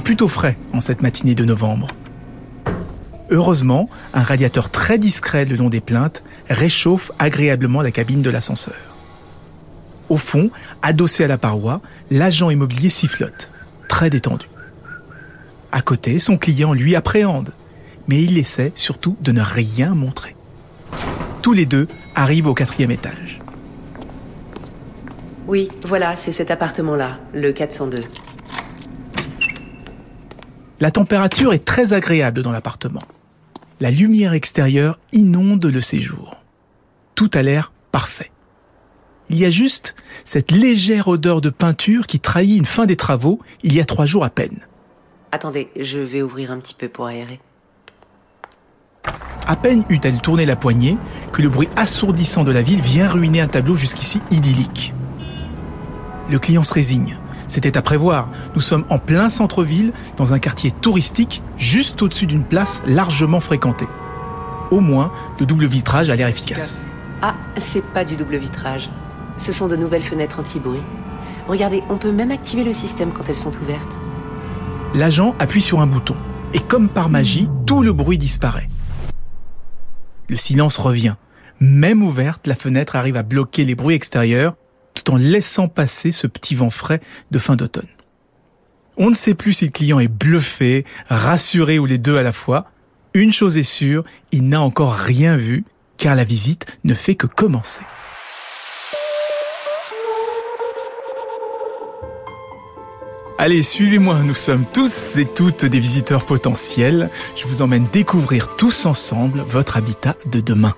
plutôt 0.00 0.28
frais 0.28 0.56
en 0.72 0.80
cette 0.80 1.02
matinée 1.02 1.34
de 1.34 1.44
novembre. 1.44 1.88
Heureusement, 3.30 3.88
un 4.12 4.22
radiateur 4.22 4.70
très 4.70 4.98
discret 4.98 5.44
le 5.44 5.56
long 5.56 5.68
des 5.70 5.80
plaintes 5.80 6.22
réchauffe 6.48 7.10
agréablement 7.18 7.82
la 7.82 7.90
cabine 7.90 8.22
de 8.22 8.30
l'ascenseur. 8.30 8.74
Au 10.08 10.18
fond, 10.18 10.50
adossé 10.82 11.24
à 11.24 11.26
la 11.26 11.38
paroi, 11.38 11.80
l'agent 12.10 12.50
immobilier 12.50 12.90
sifflote, 12.90 13.50
très 13.88 14.10
détendu. 14.10 14.46
À 15.72 15.80
côté, 15.80 16.18
son 16.18 16.36
client 16.36 16.74
lui 16.74 16.94
appréhende, 16.94 17.52
mais 18.06 18.22
il 18.22 18.38
essaie 18.38 18.72
surtout 18.74 19.16
de 19.22 19.32
ne 19.32 19.40
rien 19.40 19.94
montrer. 19.94 20.36
Tous 21.42 21.52
les 21.52 21.66
deux 21.66 21.88
arrivent 22.14 22.46
au 22.46 22.54
quatrième 22.54 22.90
étage. 22.90 23.40
Oui, 25.46 25.68
voilà, 25.84 26.16
c'est 26.16 26.32
cet 26.32 26.50
appartement-là, 26.50 27.18
le 27.34 27.52
402. 27.52 28.00
La 30.84 30.90
température 30.90 31.54
est 31.54 31.64
très 31.64 31.94
agréable 31.94 32.42
dans 32.42 32.52
l'appartement. 32.52 33.00
La 33.80 33.90
lumière 33.90 34.34
extérieure 34.34 34.98
inonde 35.12 35.64
le 35.64 35.80
séjour. 35.80 36.36
Tout 37.14 37.30
a 37.32 37.40
l'air 37.40 37.72
parfait. 37.90 38.30
Il 39.30 39.38
y 39.38 39.46
a 39.46 39.50
juste 39.50 39.94
cette 40.26 40.50
légère 40.50 41.08
odeur 41.08 41.40
de 41.40 41.48
peinture 41.48 42.06
qui 42.06 42.20
trahit 42.20 42.58
une 42.58 42.66
fin 42.66 42.84
des 42.84 42.96
travaux 42.96 43.40
il 43.62 43.72
y 43.72 43.80
a 43.80 43.86
trois 43.86 44.04
jours 44.04 44.24
à 44.24 44.28
peine. 44.28 44.66
Attendez, 45.32 45.70
je 45.80 45.98
vais 45.98 46.20
ouvrir 46.20 46.50
un 46.50 46.58
petit 46.58 46.74
peu 46.74 46.90
pour 46.90 47.06
aérer. 47.06 47.40
À 49.46 49.56
peine 49.56 49.86
eut-elle 49.88 50.20
tourné 50.20 50.44
la 50.44 50.54
poignée 50.54 50.98
que 51.32 51.40
le 51.40 51.48
bruit 51.48 51.70
assourdissant 51.76 52.44
de 52.44 52.52
la 52.52 52.60
ville 52.60 52.82
vient 52.82 53.08
ruiner 53.08 53.40
un 53.40 53.48
tableau 53.48 53.74
jusqu'ici 53.74 54.20
idyllique. 54.30 54.92
Le 56.30 56.38
client 56.38 56.62
se 56.62 56.74
résigne. 56.74 57.18
C'était 57.48 57.76
à 57.76 57.82
prévoir. 57.82 58.28
Nous 58.54 58.60
sommes 58.60 58.84
en 58.90 58.98
plein 58.98 59.28
centre-ville, 59.28 59.92
dans 60.16 60.32
un 60.32 60.38
quartier 60.38 60.70
touristique, 60.70 61.42
juste 61.56 62.02
au-dessus 62.02 62.26
d'une 62.26 62.44
place 62.44 62.82
largement 62.86 63.40
fréquentée. 63.40 63.88
Au 64.70 64.80
moins, 64.80 65.12
le 65.38 65.46
double 65.46 65.66
vitrage 65.66 66.10
a 66.10 66.16
l'air 66.16 66.28
efficace. 66.28 66.92
Ah, 67.22 67.34
c'est 67.58 67.84
pas 67.84 68.04
du 68.04 68.16
double 68.16 68.36
vitrage. 68.36 68.90
Ce 69.36 69.52
sont 69.52 69.68
de 69.68 69.76
nouvelles 69.76 70.02
fenêtres 70.02 70.40
anti-bruit. 70.40 70.82
Regardez, 71.48 71.82
on 71.90 71.96
peut 71.96 72.12
même 72.12 72.30
activer 72.30 72.64
le 72.64 72.72
système 72.72 73.12
quand 73.12 73.24
elles 73.28 73.36
sont 73.36 73.52
ouvertes. 73.62 73.92
L'agent 74.94 75.34
appuie 75.38 75.60
sur 75.60 75.80
un 75.80 75.86
bouton. 75.86 76.16
Et 76.52 76.60
comme 76.60 76.88
par 76.88 77.08
magie, 77.08 77.48
tout 77.66 77.82
le 77.82 77.92
bruit 77.92 78.18
disparaît. 78.18 78.68
Le 80.28 80.36
silence 80.36 80.78
revient. 80.78 81.14
Même 81.60 82.02
ouverte, 82.02 82.46
la 82.46 82.54
fenêtre 82.54 82.96
arrive 82.96 83.16
à 83.16 83.22
bloquer 83.22 83.64
les 83.64 83.74
bruits 83.74 83.94
extérieurs 83.94 84.54
tout 84.94 85.10
en 85.12 85.16
laissant 85.16 85.68
passer 85.68 86.12
ce 86.12 86.26
petit 86.26 86.54
vent 86.54 86.70
frais 86.70 87.00
de 87.30 87.38
fin 87.38 87.56
d'automne. 87.56 87.88
On 88.96 89.10
ne 89.10 89.14
sait 89.14 89.34
plus 89.34 89.52
si 89.52 89.64
le 89.66 89.72
client 89.72 89.98
est 89.98 90.08
bluffé, 90.08 90.84
rassuré 91.08 91.78
ou 91.78 91.86
les 91.86 91.98
deux 91.98 92.16
à 92.16 92.22
la 92.22 92.32
fois. 92.32 92.70
Une 93.12 93.32
chose 93.32 93.56
est 93.56 93.62
sûre, 93.62 94.04
il 94.32 94.48
n'a 94.48 94.60
encore 94.60 94.94
rien 94.94 95.36
vu, 95.36 95.64
car 95.96 96.14
la 96.14 96.24
visite 96.24 96.66
ne 96.84 96.94
fait 96.94 97.14
que 97.14 97.26
commencer. 97.26 97.82
Allez, 103.36 103.64
suivez-moi, 103.64 104.20
nous 104.24 104.34
sommes 104.34 104.64
tous 104.72 105.16
et 105.16 105.24
toutes 105.24 105.64
des 105.64 105.80
visiteurs 105.80 106.24
potentiels. 106.24 107.10
Je 107.36 107.46
vous 107.46 107.62
emmène 107.62 107.86
découvrir 107.92 108.54
tous 108.56 108.86
ensemble 108.86 109.40
votre 109.40 109.76
habitat 109.76 110.16
de 110.26 110.40
demain. 110.40 110.74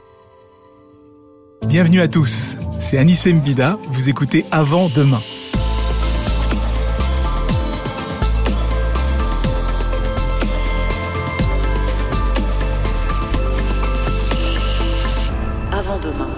Bienvenue 1.69 2.01
à 2.01 2.07
tous, 2.07 2.57
c'est 2.79 2.97
Anis 2.97 3.27
Mbida, 3.27 3.77
vous 3.89 4.09
écoutez 4.09 4.47
Avant 4.53 4.89
Demain. 4.89 5.21
Avant 15.73 15.99
demain. 15.99 16.31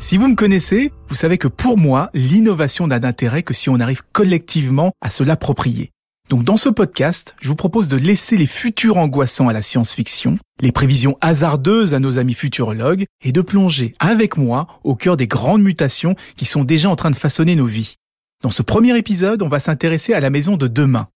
Si 0.00 0.16
vous 0.16 0.28
me 0.28 0.34
connaissez, 0.34 0.90
vous 1.08 1.14
savez 1.14 1.36
que 1.36 1.48
pour 1.48 1.76
moi, 1.76 2.08
l'innovation 2.14 2.86
n'a 2.86 2.98
d'intérêt 2.98 3.42
que 3.42 3.52
si 3.52 3.68
on 3.68 3.78
arrive 3.78 4.00
collectivement 4.12 4.92
à 5.02 5.10
se 5.10 5.22
l'approprier. 5.22 5.92
Donc 6.30 6.44
dans 6.44 6.56
ce 6.56 6.68
podcast, 6.68 7.34
je 7.40 7.48
vous 7.48 7.56
propose 7.56 7.88
de 7.88 7.96
laisser 7.96 8.36
les 8.36 8.46
futurs 8.46 8.98
angoissants 8.98 9.48
à 9.48 9.52
la 9.52 9.62
science-fiction, 9.62 10.38
les 10.60 10.70
prévisions 10.70 11.18
hasardeuses 11.20 11.92
à 11.92 11.98
nos 11.98 12.18
amis 12.18 12.34
futurologues, 12.34 13.04
et 13.24 13.32
de 13.32 13.40
plonger 13.40 13.96
avec 13.98 14.36
moi 14.36 14.68
au 14.84 14.94
cœur 14.94 15.16
des 15.16 15.26
grandes 15.26 15.62
mutations 15.62 16.14
qui 16.36 16.44
sont 16.44 16.62
déjà 16.62 16.88
en 16.88 16.94
train 16.94 17.10
de 17.10 17.16
façonner 17.16 17.56
nos 17.56 17.66
vies. 17.66 17.96
Dans 18.44 18.52
ce 18.52 18.62
premier 18.62 18.96
épisode, 18.96 19.42
on 19.42 19.48
va 19.48 19.58
s'intéresser 19.58 20.14
à 20.14 20.20
la 20.20 20.30
maison 20.30 20.56
de 20.56 20.68
demain. 20.68 21.08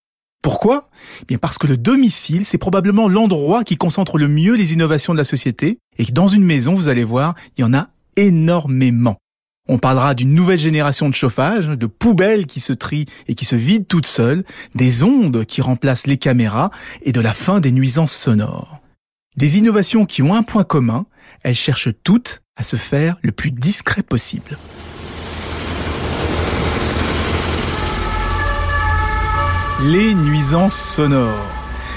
Pourquoi? 0.42 0.88
Eh 1.22 1.26
Bien 1.26 1.38
parce 1.38 1.58
que 1.58 1.69
le 1.69 1.76
domicile, 1.76 2.44
c'est 2.44 2.58
probablement 2.58 3.06
l'endroit 3.06 3.62
qui 3.62 3.76
concentre 3.76 4.19
le 4.19 4.26
mieux 4.26 4.54
les 4.54 4.72
innovations 4.72 5.12
de 5.12 5.19
la 5.19 5.25
société, 5.25 5.78
et 5.96 6.06
que 6.06 6.12
dans 6.12 6.26
une 6.26 6.44
maison, 6.44 6.75
vous 6.75 6.88
allez 6.88 7.04
voir, 7.04 7.36
il 7.56 7.60
y 7.60 7.64
en 7.64 7.72
a 7.72 7.91
énormément. 8.16 9.16
On 9.66 9.78
parlera 9.78 10.12
d'une 10.12 10.34
nouvelle 10.34 10.58
génération 10.58 11.08
de 11.08 11.14
chauffage, 11.14 11.69
de 11.69 11.86
poubelles 11.86 12.44
qui 12.44 12.60
se 12.60 12.75
trient 12.75 13.06
et 13.28 13.34
qui 13.34 13.47
se 13.47 13.56
vident 13.56 13.86
toutes 13.88 14.04
seules, 14.04 14.44
des 14.75 15.02
ondes 15.02 15.47
qui 15.47 15.62
remplacent 15.62 16.06
les 16.06 16.19
caméras 16.19 16.70
et 17.00 17.12
de 17.12 17.20
la 17.22 17.32
fin 17.32 17.60
des 17.60 17.72
nuisances 17.72 18.12
sonores. 18.12 18.82
Des 19.38 19.56
innovations 19.56 20.04
qui 20.04 20.20
ont 20.20 20.34
un 20.34 20.42
point 20.42 20.64
commun, 20.64 21.06
elles 21.42 21.54
cherchent 21.54 21.88
toutes 22.02 22.42
à 22.56 22.62
se 22.62 22.76
faire 22.76 23.16
le 23.22 23.32
plus 23.32 23.52
discret 23.52 24.02
possible. 24.02 24.58
Les 29.82 30.14
nuisances 30.14 30.76
sonores. 30.76 31.48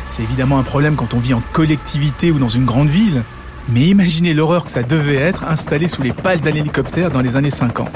C'est 0.09 0.23
évidemment 0.23 0.57
un 0.57 0.63
problème 0.63 0.95
quand 0.95 1.13
on 1.13 1.19
vit 1.19 1.33
en 1.33 1.43
collectivité 1.51 2.31
ou 2.31 2.39
dans 2.39 2.47
une 2.47 2.65
grande 2.65 2.89
ville, 2.89 3.23
mais 3.69 3.87
imaginez 3.87 4.33
l'horreur 4.33 4.65
que 4.65 4.71
ça 4.71 4.83
devait 4.83 5.15
être 5.15 5.43
installé 5.43 5.87
sous 5.87 6.01
les 6.01 6.13
pales 6.13 6.41
d'un 6.41 6.53
hélicoptère 6.53 7.11
dans 7.11 7.21
les 7.21 7.35
années 7.35 7.51
50. 7.51 7.89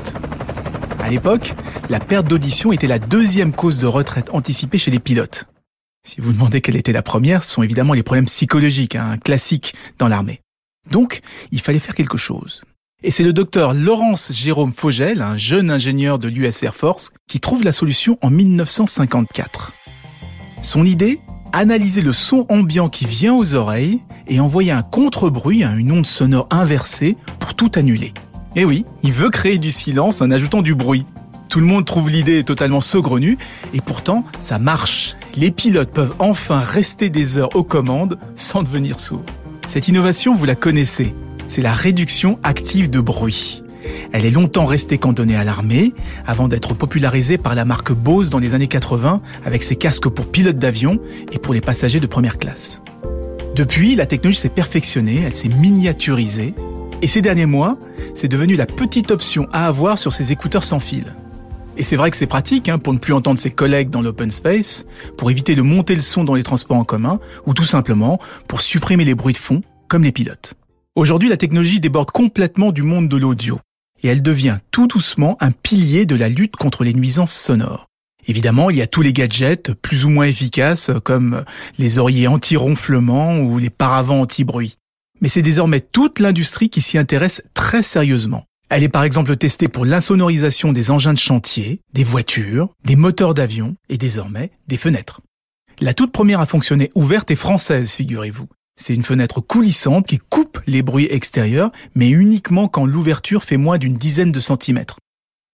À 1.00 1.10
l'époque, 1.10 1.54
la 1.90 2.00
perte 2.00 2.28
d'audition 2.28 2.72
était 2.72 2.88
la 2.88 3.00
deuxième 3.00 3.54
cause 3.54 3.78
de 3.78 3.88
retraite 3.88 4.30
anticipée 4.34 4.78
chez 4.78 4.92
les 4.92 5.00
pilotes. 5.00 5.46
Si 6.08 6.20
vous 6.20 6.34
demandez 6.34 6.62
quelle 6.62 6.76
était 6.76 6.92
la 6.92 7.04
première, 7.04 7.44
ce 7.44 7.54
sont 7.54 7.64
évidemment 7.64 7.94
les 7.94 8.04
problèmes 8.04 8.26
psychologiques, 8.26 8.96
un 8.96 9.18
classique 9.18 9.74
dans 10.00 10.08
l'armée. 10.08 10.42
Donc, 10.90 11.22
il 11.52 11.62
fallait 11.62 11.80
faire 11.80 11.96
quelque 11.96 12.18
chose. 12.18 12.64
Et 13.04 13.12
c'est 13.12 13.24
le 13.24 13.34
docteur 13.34 13.74
Laurence 13.74 14.32
Jérôme 14.32 14.74
Fogel, 14.74 15.22
un 15.22 15.38
jeune 15.38 15.72
ingénieur 15.72 16.20
de 16.20 16.28
l'US 16.28 16.64
Air 16.64 16.76
Force, 16.76 17.12
qui 17.28 17.40
trouve 17.40 17.64
la 17.64 17.72
solution 17.72 18.18
en 18.22 18.30
1954. 18.30 19.74
Son 20.62 20.86
idée 20.86 21.20
Analyser 21.54 22.02
le 22.02 22.14
son 22.14 22.46
ambiant 22.48 22.88
qui 22.88 23.06
vient 23.06 23.34
aux 23.34 23.56
oreilles 23.56 24.00
et 24.28 24.40
envoyer 24.40 24.72
un 24.72 24.84
contre-bruit, 24.84 25.64
une 25.64 25.92
onde 25.92 26.06
sonore 26.06 26.48
inversée, 26.50 27.18
pour 27.40 27.56
tout 27.56 27.72
annuler. 27.76 28.14
Et 28.56 28.64
oui, 28.64 28.86
il 29.04 29.12
veut 29.12 29.30
créer 29.30 29.58
du 29.58 29.70
silence 29.70 30.22
en 30.22 30.32
ajoutant 30.32 30.62
du 30.62 30.76
bruit. 30.76 31.06
Tout 31.50 31.60
le 31.60 31.66
monde 31.66 31.84
trouve 31.84 32.10
l'idée 32.10 32.46
totalement 32.46 32.80
saugrenue, 32.80 33.38
et 33.74 33.82
pourtant, 33.82 34.24
ça 34.40 34.60
marche. 34.60 35.18
Les 35.36 35.52
pilotes 35.52 35.92
peuvent 35.92 36.16
enfin 36.20 36.60
rester 36.60 37.10
des 37.10 37.38
heures 37.38 37.54
aux 37.56 37.64
commandes 37.64 38.18
sans 38.36 38.64
devenir 38.64 38.98
sourds. 39.00 39.26
Cette 39.68 39.90
innovation, 39.90 40.36
vous 40.36 40.46
la 40.46 40.56
connaissez. 40.56 41.14
C'est 41.50 41.62
la 41.62 41.74
réduction 41.74 42.40
active 42.44 42.90
de 42.90 43.02
bruit. 43.02 43.61
Elle 44.14 44.26
est 44.26 44.32
longtemps 44.32 44.66
restée 44.66 44.98
cantonnée 44.98 45.36
à 45.36 45.44
l'armée, 45.44 45.94
avant 46.26 46.48
d'être 46.48 46.74
popularisée 46.74 47.38
par 47.38 47.56
la 47.56 47.66
marque 47.66 47.92
Bose 47.92 48.30
dans 48.30 48.40
les 48.40 48.54
années 48.54 48.68
80, 48.68 49.22
avec 49.46 49.64
ses 49.64 49.76
casques 49.76 50.10
pour 50.10 50.28
pilotes 50.28 50.58
d'avion 50.58 51.00
et 51.32 51.40
pour 51.40 51.54
les 51.54 51.62
passagers 51.62 52.00
de 52.00 52.08
première 52.08 52.38
classe. 52.38 52.82
Depuis, 53.56 53.96
la 53.96 54.06
technologie 54.06 54.40
s'est 54.40 54.50
perfectionnée, 54.50 55.22
elle 55.26 55.34
s'est 55.34 55.50
miniaturisée, 55.50 56.54
et 57.02 57.08
ces 57.08 57.22
derniers 57.22 57.46
mois, 57.46 57.78
c'est 58.16 58.28
devenu 58.28 58.56
la 58.56 58.66
petite 58.66 59.12
option 59.12 59.48
à 59.52 59.68
avoir 59.68 59.98
sur 59.98 60.14
ces 60.14 60.32
écouteurs 60.32 60.64
sans 60.64 60.80
fil. 60.80 61.16
Et 61.78 61.84
c'est 61.84 61.96
vrai 61.96 62.12
que 62.12 62.18
c'est 62.18 62.28
pratique 62.28 62.70
hein, 62.70 62.78
pour 62.78 62.94
ne 62.94 63.00
plus 63.00 63.14
entendre 63.14 63.40
ses 63.40 63.52
collègues 63.52 63.90
dans 63.90 64.02
l'open 64.02 64.30
space, 64.30 64.86
pour 65.18 65.32
éviter 65.32 65.56
de 65.56 65.62
monter 65.62 65.96
le 65.96 66.02
son 66.02 66.24
dans 66.24 66.36
les 66.36 66.44
transports 66.44 66.78
en 66.78 66.84
commun, 66.84 67.20
ou 67.46 67.54
tout 67.54 67.66
simplement 67.66 68.20
pour 68.48 68.62
supprimer 68.62 69.06
les 69.06 69.16
bruits 69.16 69.34
de 69.34 69.40
fond, 69.40 69.62
comme 69.88 70.04
les 70.04 70.12
pilotes. 70.12 70.54
Aujourd'hui, 70.96 71.30
la 71.30 71.38
technologie 71.38 71.80
déborde 71.80 72.12
complètement 72.12 72.72
du 72.72 72.84
monde 72.84 73.08
de 73.08 73.18
l'audio 73.18 73.60
et 74.02 74.08
elle 74.08 74.22
devient 74.22 74.60
tout 74.72 74.88
doucement 74.88 75.38
un 75.40 75.52
pilier 75.52 76.06
de 76.06 76.16
la 76.16 76.30
lutte 76.30 76.56
contre 76.56 76.84
les 76.84 76.94
nuisances 76.94 77.34
sonores. 77.34 77.88
Évidemment, 78.28 78.70
il 78.70 78.78
y 78.78 78.82
a 78.82 78.88
tous 78.88 79.02
les 79.02 79.14
gadgets 79.14 79.74
plus 79.74 80.06
ou 80.06 80.10
moins 80.10 80.26
efficaces 80.26 80.92
comme 81.04 81.44
les 81.78 81.98
oreillers 81.98 82.28
anti-ronflement 82.28 83.40
ou 83.40 83.58
les 83.58 83.70
paravents 83.70 84.22
anti-bruit. 84.22 84.78
Mais 85.22 85.30
c'est 85.30 85.42
désormais 85.42 85.82
toute 85.82 86.20
l'industrie 86.20 86.70
qui 86.70 86.82
s'y 86.82 86.98
intéresse 86.98 87.44
très 87.54 87.84
sérieusement. 87.84 88.46
Elle 88.70 88.84
est 88.84 88.90
par 88.90 89.04
exemple 89.04 89.36
testée 89.36 89.68
pour 89.68 89.86
l'insonorisation 89.86 90.72
des 90.72 90.92
engins 90.92 91.14
de 91.14 91.20
chantier, 91.20 91.82
des 91.94 92.04
voitures, 92.04 92.70
des 92.86 92.96
moteurs 92.96 93.34
d'avion 93.34 93.76
et 93.90 93.98
désormais 93.98 94.52
des 94.68 94.78
fenêtres. 94.78 95.22
La 95.82 95.94
toute 95.94 96.12
première 96.12 96.40
à 96.40 96.46
fonctionner 96.46 96.90
ouverte 96.96 97.32
est 97.32 97.36
française, 97.36 97.92
figurez-vous. 97.92 98.48
C'est 98.80 98.96
une 98.96 99.04
fenêtre 99.04 99.42
coulissante 99.42 100.08
qui 100.08 100.18
coupe 100.18 100.60
les 100.68 100.82
bruits 100.82 101.08
extérieurs, 101.10 101.72
mais 101.96 102.10
uniquement 102.10 102.68
quand 102.68 102.86
l'ouverture 102.86 103.44
fait 103.44 103.58
moins 103.58 103.78
d'une 103.78 103.98
dizaine 103.98 104.32
de 104.32 104.40
centimètres. 104.40 104.98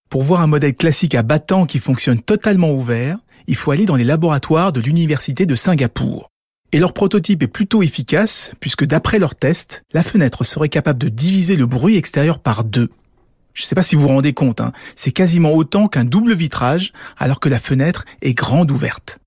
Pour 0.10 0.24
voir 0.24 0.42
un 0.42 0.48
modèle 0.48 0.75
classique 0.75 1.16
à 1.16 1.24
battant 1.24 1.66
qui 1.66 1.80
fonctionne 1.80 2.22
totalement 2.22 2.72
ouvert, 2.72 3.18
il 3.48 3.56
faut 3.56 3.72
aller 3.72 3.86
dans 3.86 3.96
les 3.96 4.04
laboratoires 4.04 4.72
de 4.72 4.80
l'Université 4.80 5.46
de 5.46 5.56
Singapour. 5.56 6.30
Et 6.72 6.80
leur 6.80 6.94
prototype 6.94 7.44
est 7.44 7.48
plutôt 7.48 7.81
efficace, 7.81 8.54
puisque 8.60 8.86
d'après 8.86 9.19
leurs 9.19 9.36
tests, 9.36 9.84
la 9.94 10.04
fenêtre 10.04 10.44
serait 10.44 10.69
capable 10.69 11.00
de 11.00 11.10
diviser 11.10 11.56
le 11.56 11.66
bruit 11.66 11.96
extérieur 11.96 12.40
par 12.40 12.64
deux. 12.64 12.90
Je 13.54 13.64
ne 13.64 13.68
sais 13.68 13.75
pas 13.75 13.84
si 13.84 13.96
vous 13.96 14.04
vous 14.04 14.08
rendez 14.10 14.34
compte, 14.34 14.62
hein, 14.62 14.72
c'est 14.96 15.12
quasiment 15.12 15.54
autant 15.54 15.88
qu'un 15.88 16.04
double 16.06 16.36
vitrage, 16.36 16.94
alors 17.18 17.40
que 17.40 17.50
la 17.50 17.60
fenêtre 17.60 18.06
est 18.22 18.34
grande 18.34 18.69
ouverte. 18.69 19.19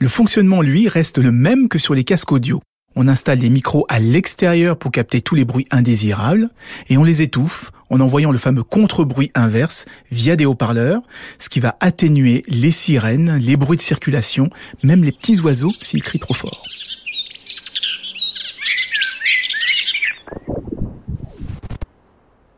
Le 0.00 0.08
fonctionnement, 0.08 0.62
lui, 0.62 0.88
reste 0.88 1.18
le 1.18 1.32
même 1.32 1.68
que 1.68 1.78
sur 1.78 1.94
les 1.94 2.04
casques 2.04 2.32
audio. 2.32 2.60
On 3.02 3.08
installe 3.08 3.38
des 3.38 3.48
micros 3.48 3.86
à 3.88 3.98
l'extérieur 3.98 4.76
pour 4.76 4.90
capter 4.90 5.22
tous 5.22 5.34
les 5.34 5.46
bruits 5.46 5.66
indésirables 5.70 6.50
et 6.90 6.98
on 6.98 7.02
les 7.02 7.22
étouffe 7.22 7.72
en 7.88 7.98
envoyant 7.98 8.30
le 8.30 8.36
fameux 8.36 8.62
contre-bruit 8.62 9.30
inverse 9.34 9.86
via 10.12 10.36
des 10.36 10.44
haut-parleurs, 10.44 11.00
ce 11.38 11.48
qui 11.48 11.60
va 11.60 11.78
atténuer 11.80 12.44
les 12.46 12.70
sirènes, 12.70 13.38
les 13.38 13.56
bruits 13.56 13.78
de 13.78 13.82
circulation, 13.82 14.50
même 14.82 15.02
les 15.02 15.12
petits 15.12 15.40
oiseaux 15.40 15.72
s'ils 15.80 16.02
crient 16.02 16.18
trop 16.18 16.34
fort. 16.34 16.62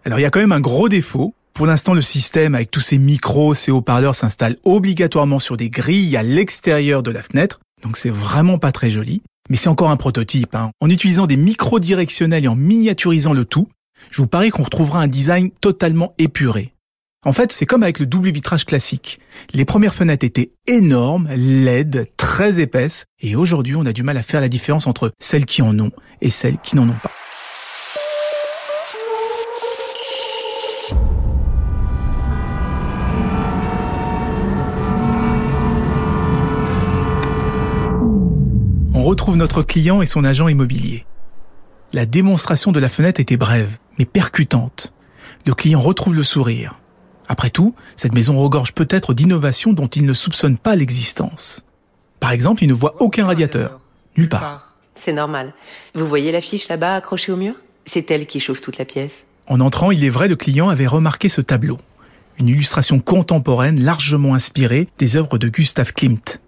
Alors 0.05 0.19
il 0.19 0.23
y 0.23 0.27
a 0.27 0.31
quand 0.31 0.41
même 0.41 0.51
un 0.51 0.59
gros 0.59 0.89
défaut. 0.89 1.37
Pour 1.55 1.67
l'instant, 1.67 1.95
le 1.95 2.03
système 2.03 2.57
avec 2.57 2.73
tous 2.73 2.81
ces 2.81 2.99
micros, 2.99 3.55
ces 3.55 3.71
haut-parleurs 3.71 4.17
s'installe 4.17 4.57
obligatoirement 4.65 5.39
sur 5.39 5.57
des 5.57 5.71
grilles 5.71 6.17
à 6.17 6.25
l'extérieur 6.25 7.05
de 7.05 7.13
la 7.13 7.23
fenêtre, 7.23 7.61
donc 7.85 7.97
c'est 7.97 8.11
vraiment 8.11 8.59
pas 8.59 8.73
très 8.73 8.91
joli. 8.91 9.23
Mais 9.51 9.57
c'est 9.57 9.69
encore 9.69 9.91
un 9.91 9.97
prototype. 9.97 10.55
Hein. 10.55 10.71
En 10.81 10.89
utilisant 10.89 11.27
des 11.27 11.37
micros 11.37 11.81
directionnels 11.81 12.45
et 12.45 12.49
en 12.49 12.55
miniaturisant 12.57 13.33
le 13.33 13.45
tout, 13.45 13.69
je 14.11 14.23
vous 14.23 14.29
parie 14.29 14.51
qu'on 14.51 14.63
retrouvera 14.63 15.01
un 15.01 15.09
design 15.09 15.51
totalement 15.61 16.15
épuré. 16.19 16.75
En 17.25 17.33
fait, 17.33 17.53
c'est 17.53 17.67
comme 17.67 17.85
avec 17.85 18.01
le 18.01 18.07
double 18.07 18.31
vitrage 18.31 18.65
classique. 18.65 19.21
Les 19.55 19.65
premières 19.65 19.95
fenêtres 19.95 20.25
étaient 20.25 20.53
énormes, 20.67 21.29
laides, 21.37 22.09
très 22.17 22.59
épaisses, 22.61 23.05
et 23.21 23.37
aujourd'hui 23.37 23.77
on 23.77 23.87
a 23.87 23.93
du 23.93 24.03
mal 24.03 24.17
à 24.17 24.23
faire 24.23 24.41
la 24.41 24.49
différence 24.49 24.89
entre 24.89 25.13
celles 25.21 25.47
qui 25.47 25.63
en 25.63 25.79
ont 25.79 25.93
et 26.21 26.31
celles 26.31 26.59
qui 26.59 26.75
n'en 26.75 26.89
ont 26.89 26.99
pas. 27.01 27.13
Retrouve 39.13 39.37
notre 39.37 39.63
client 39.63 40.01
et 40.01 40.07
son 40.07 40.25
agent 40.25 40.49
immobilier. 40.49 41.05
La 41.93 42.07
démonstration 42.07 42.73
de 42.73 42.81
la 42.81 42.89
fenêtre 42.89 43.21
était 43.21 43.37
brève, 43.37 43.77
mais 43.99 44.07
percutante. 44.07 44.95
Le 45.45 45.53
client 45.53 45.83
retrouve 45.83 46.15
le 46.15 46.25
sourire. 46.25 46.81
Après 47.29 47.51
tout, 47.51 47.75
cette 47.95 48.15
maison 48.15 48.41
regorge 48.41 48.73
peut-être 48.73 49.13
d'innovations 49.13 49.75
dont 49.75 49.87
il 49.87 50.07
ne 50.07 50.15
soupçonne 50.15 50.57
pas 50.57 50.77
l'existence. 50.77 51.63
Par 52.21 52.31
exemple, 52.31 52.65
il 52.65 52.69
ne 52.69 52.73
voit 52.73 52.95
aucun 53.01 53.27
radiateur. 53.27 53.81
Nulle 54.17 54.31
part. 54.31 54.77
C'est 54.95 55.13
normal. 55.13 55.53
Vous 55.95 56.07
voyez 56.07 56.33
l'affiche 56.33 56.69
là-bas 56.69 56.95
accrochée 56.97 57.33
au 57.33 57.37
mur? 57.37 57.55
C'est 57.85 58.11
elle 58.11 58.25
qui 58.25 58.41
chauffe 58.41 58.63
toute 58.63 58.79
la 58.79 58.87
pièce. 58.87 59.27
En 59.47 59.61
entrant, 59.61 59.91
il 59.91 60.05
est 60.05 60.11
vrai, 60.11 60.27
le 60.27 60.37
client 60.37 60.71
avait 60.71 60.87
remarqué 60.87 61.29
ce 61.29 61.43
tableau. 61.43 61.79
Une 62.39 62.49
illustration 62.49 62.99
contemporaine 62.99 63.79
largement 63.79 64.33
inspirée 64.33 64.89
des 64.97 65.17
œuvres 65.17 65.37
de 65.37 65.51
Gustav 65.51 65.93
Klimt. 65.93 66.41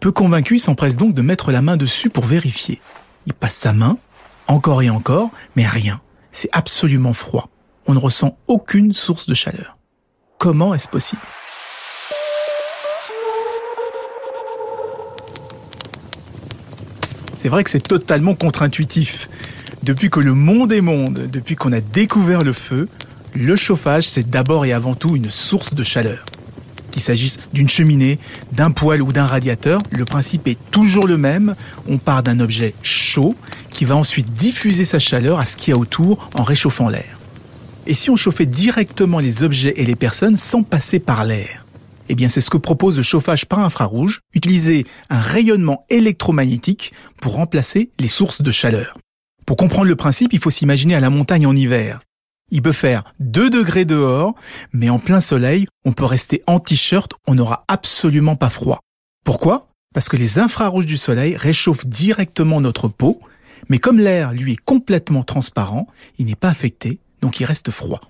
Peu 0.00 0.12
convaincu, 0.12 0.56
il 0.56 0.60
s'empresse 0.60 0.96
donc 0.96 1.12
de 1.12 1.20
mettre 1.20 1.52
la 1.52 1.60
main 1.60 1.76
dessus 1.76 2.08
pour 2.08 2.24
vérifier. 2.24 2.80
Il 3.26 3.34
passe 3.34 3.54
sa 3.54 3.74
main, 3.74 3.98
encore 4.46 4.80
et 4.80 4.88
encore, 4.88 5.30
mais 5.56 5.66
rien. 5.66 6.00
C'est 6.32 6.48
absolument 6.52 7.12
froid. 7.12 7.50
On 7.86 7.92
ne 7.92 7.98
ressent 7.98 8.38
aucune 8.46 8.94
source 8.94 9.26
de 9.26 9.34
chaleur. 9.34 9.76
Comment 10.38 10.72
est-ce 10.72 10.88
possible? 10.88 11.20
C'est 17.36 17.50
vrai 17.50 17.62
que 17.62 17.68
c'est 17.68 17.80
totalement 17.80 18.34
contre-intuitif. 18.34 19.28
Depuis 19.82 20.08
que 20.08 20.20
le 20.20 20.32
monde 20.32 20.72
est 20.72 20.80
monde, 20.80 21.26
depuis 21.30 21.56
qu'on 21.56 21.72
a 21.72 21.80
découvert 21.80 22.42
le 22.42 22.54
feu, 22.54 22.88
le 23.34 23.54
chauffage, 23.54 24.08
c'est 24.08 24.30
d'abord 24.30 24.64
et 24.64 24.72
avant 24.72 24.94
tout 24.94 25.14
une 25.14 25.30
source 25.30 25.74
de 25.74 25.82
chaleur. 25.82 26.24
Qu'il 26.90 27.02
s'agisse 27.02 27.38
d'une 27.52 27.68
cheminée, 27.68 28.18
d'un 28.52 28.70
poêle 28.70 29.02
ou 29.02 29.12
d'un 29.12 29.26
radiateur, 29.26 29.80
le 29.90 30.04
principe 30.04 30.48
est 30.48 30.58
toujours 30.70 31.06
le 31.06 31.16
même. 31.16 31.54
On 31.86 31.98
part 31.98 32.22
d'un 32.22 32.40
objet 32.40 32.74
chaud 32.82 33.34
qui 33.70 33.84
va 33.84 33.96
ensuite 33.96 34.32
diffuser 34.32 34.84
sa 34.84 34.98
chaleur 34.98 35.38
à 35.38 35.46
ce 35.46 35.56
qu'il 35.56 35.72
y 35.72 35.74
a 35.74 35.78
autour 35.78 36.30
en 36.38 36.42
réchauffant 36.42 36.88
l'air. 36.88 37.18
Et 37.86 37.94
si 37.94 38.10
on 38.10 38.16
chauffait 38.16 38.46
directement 38.46 39.18
les 39.18 39.42
objets 39.42 39.74
et 39.76 39.84
les 39.84 39.96
personnes 39.96 40.36
sans 40.36 40.62
passer 40.62 40.98
par 40.98 41.24
l'air? 41.24 41.64
Eh 42.08 42.14
bien, 42.16 42.28
c'est 42.28 42.40
ce 42.40 42.50
que 42.50 42.56
propose 42.56 42.96
le 42.96 43.04
chauffage 43.04 43.46
par 43.46 43.60
infrarouge, 43.60 44.20
utiliser 44.34 44.84
un 45.10 45.20
rayonnement 45.20 45.86
électromagnétique 45.90 46.92
pour 47.20 47.34
remplacer 47.34 47.90
les 48.00 48.08
sources 48.08 48.42
de 48.42 48.50
chaleur. 48.50 48.98
Pour 49.46 49.56
comprendre 49.56 49.86
le 49.86 49.96
principe, 49.96 50.32
il 50.32 50.40
faut 50.40 50.50
s'imaginer 50.50 50.96
à 50.96 51.00
la 51.00 51.10
montagne 51.10 51.46
en 51.46 51.54
hiver. 51.54 52.00
Il 52.50 52.62
peut 52.62 52.72
faire 52.72 53.14
2 53.20 53.50
degrés 53.50 53.84
dehors, 53.84 54.34
mais 54.72 54.90
en 54.90 54.98
plein 54.98 55.20
soleil, 55.20 55.66
on 55.84 55.92
peut 55.92 56.04
rester 56.04 56.42
en 56.46 56.58
t-shirt, 56.58 57.12
on 57.26 57.34
n'aura 57.34 57.64
absolument 57.68 58.36
pas 58.36 58.50
froid. 58.50 58.80
Pourquoi? 59.24 59.68
Parce 59.94 60.08
que 60.08 60.16
les 60.16 60.38
infrarouges 60.38 60.86
du 60.86 60.96
soleil 60.96 61.36
réchauffent 61.36 61.86
directement 61.86 62.60
notre 62.60 62.88
peau, 62.88 63.20
mais 63.68 63.78
comme 63.78 63.98
l'air, 63.98 64.32
lui, 64.32 64.52
est 64.52 64.64
complètement 64.64 65.22
transparent, 65.22 65.86
il 66.18 66.26
n'est 66.26 66.34
pas 66.34 66.48
affecté, 66.48 66.98
donc 67.20 67.40
il 67.40 67.44
reste 67.44 67.70
froid. 67.70 68.00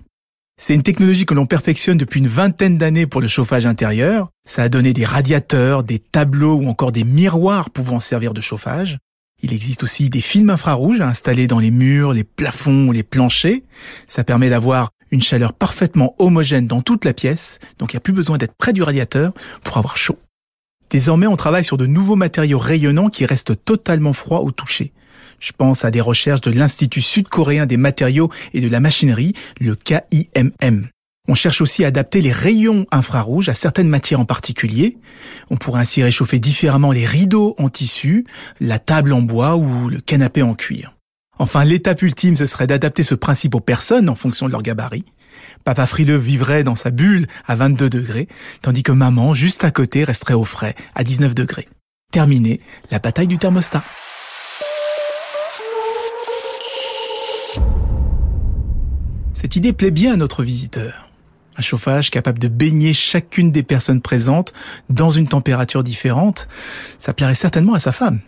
C'est 0.61 0.75
une 0.75 0.83
technologie 0.83 1.25
que 1.25 1.33
l'on 1.33 1.47
perfectionne 1.47 1.97
depuis 1.97 2.21
une 2.21 2.29
vingtaine 2.29 2.77
d'années 2.77 3.07
pour 3.07 3.23
le 3.23 3.29
chauffage 3.29 3.65
intérieur. 3.65 4.29
Ça 4.47 4.63
a 4.65 4.69
donné 4.69 4.93
des 4.93 5.07
radiateurs, 5.07 5.85
des 5.85 5.99
tableaux 5.99 6.57
ou 6.57 6.69
encore 6.69 6.93
des 6.93 7.05
miroirs 7.05 7.71
pouvant 7.71 7.99
servir 7.99 8.35
de 8.35 8.43
chauffage. 8.43 8.99
Il 9.43 9.53
existe 9.53 9.83
aussi 9.83 10.11
des 10.11 10.21
films 10.21 10.51
infrarouges 10.51 11.01
installés 11.01 11.47
dans 11.47 11.59
les 11.59 11.71
murs, 11.71 12.13
les 12.13 12.25
plafonds 12.25 12.91
les 12.91 13.03
planchers. 13.03 13.61
Ça 14.07 14.25
permet 14.25 14.51
d'avoir 14.51 14.91
une 15.11 15.23
chaleur 15.23 15.53
parfaitement 15.53 16.15
homogène 16.19 16.67
dans 16.67 16.83
toute 16.83 17.05
la 17.05 17.13
pièce, 17.13 17.59
donc 17.79 17.93
il 17.93 17.97
n'y 17.97 17.99
a 17.99 18.01
plus 18.01 18.13
besoin 18.13 18.39
d'être 18.39 18.55
près 18.55 18.73
du 18.73 18.83
radiateur 18.83 19.33
pour 19.65 19.79
avoir 19.79 19.97
chaud. 19.97 20.19
Désormais, 20.91 21.27
on 21.27 21.37
travaille 21.37 21.65
sur 21.65 21.79
de 21.79 21.87
nouveaux 21.87 22.17
matériaux 22.17 22.59
rayonnants 22.59 23.09
qui 23.09 23.25
restent 23.25 23.65
totalement 23.65 24.13
froids 24.13 24.41
au 24.41 24.51
toucher. 24.51 24.93
Je 25.39 25.53
pense 25.57 25.85
à 25.85 25.91
des 25.91 26.01
recherches 26.01 26.43
de 26.43 26.51
l'Institut 26.51 27.01
sud-coréen 27.01 27.67
des 27.67 27.77
matériaux 27.77 28.31
et 28.53 28.61
de 28.61 28.69
la 28.69 28.81
machinerie, 28.81 29.33
le 29.61 29.75
KIMM. 29.75 30.89
On 31.31 31.35
cherche 31.35 31.61
aussi 31.61 31.85
à 31.85 31.87
adapter 31.87 32.23
les 32.23 32.32
rayons 32.32 32.87
infrarouges 32.91 33.49
à 33.49 33.55
certaines 33.55 33.87
matières 33.88 34.19
en 34.19 34.25
particulier. 34.25 34.99
On 35.49 35.56
pourrait 35.56 35.82
ainsi 35.82 36.03
réchauffer 36.03 36.41
différemment 36.41 36.91
les 36.91 37.06
rideaux 37.06 37.55
en 37.56 37.69
tissu, 37.69 38.27
la 38.58 38.81
table 38.81 39.13
en 39.13 39.22
bois 39.22 39.55
ou 39.55 39.89
le 39.89 40.01
canapé 40.01 40.43
en 40.43 40.55
cuir. 40.55 40.96
Enfin, 41.39 41.63
l'étape 41.63 42.03
ultime, 42.03 42.34
ce 42.34 42.46
serait 42.46 42.67
d'adapter 42.67 43.05
ce 43.05 43.15
principe 43.15 43.55
aux 43.55 43.60
personnes 43.60 44.08
en 44.08 44.17
fonction 44.17 44.46
de 44.46 44.51
leur 44.51 44.63
gabarit. 44.63 45.05
Papa 45.63 45.87
frileux 45.87 46.17
vivrait 46.17 46.65
dans 46.65 46.75
sa 46.75 46.91
bulle 46.91 47.29
à 47.46 47.55
22 47.55 47.89
degrés, 47.89 48.27
tandis 48.60 48.82
que 48.82 48.91
maman, 48.91 49.32
juste 49.32 49.63
à 49.63 49.70
côté, 49.70 50.03
resterait 50.03 50.34
au 50.34 50.43
frais 50.43 50.75
à 50.96 51.05
19 51.05 51.32
degrés. 51.32 51.69
Terminé 52.10 52.60
la 52.91 52.99
bataille 52.99 53.29
du 53.29 53.39
thermostat. 53.39 53.84
Cette 59.32 59.55
idée 59.55 59.72
plaît 59.72 59.93
bien 59.93 60.15
à 60.15 60.17
notre 60.17 60.43
visiteur. 60.43 61.09
Un 61.59 61.63
chauffage 61.63 62.11
capable 62.11 62.39
de 62.39 62.49
baigner 62.49 62.95
chacune 62.95 63.51
des 63.51 63.63
personnes 63.63 64.01
présentes 64.01 64.53
dans 64.89 65.11
une 65.11 65.29
température 65.29 65.83
différente, 65.83 66.49
ça 66.99 67.13
plairait 67.13 67.35
certainement 67.35 67.75
à 67.75 67.81
sa 67.81 67.93
femme. 67.93 68.21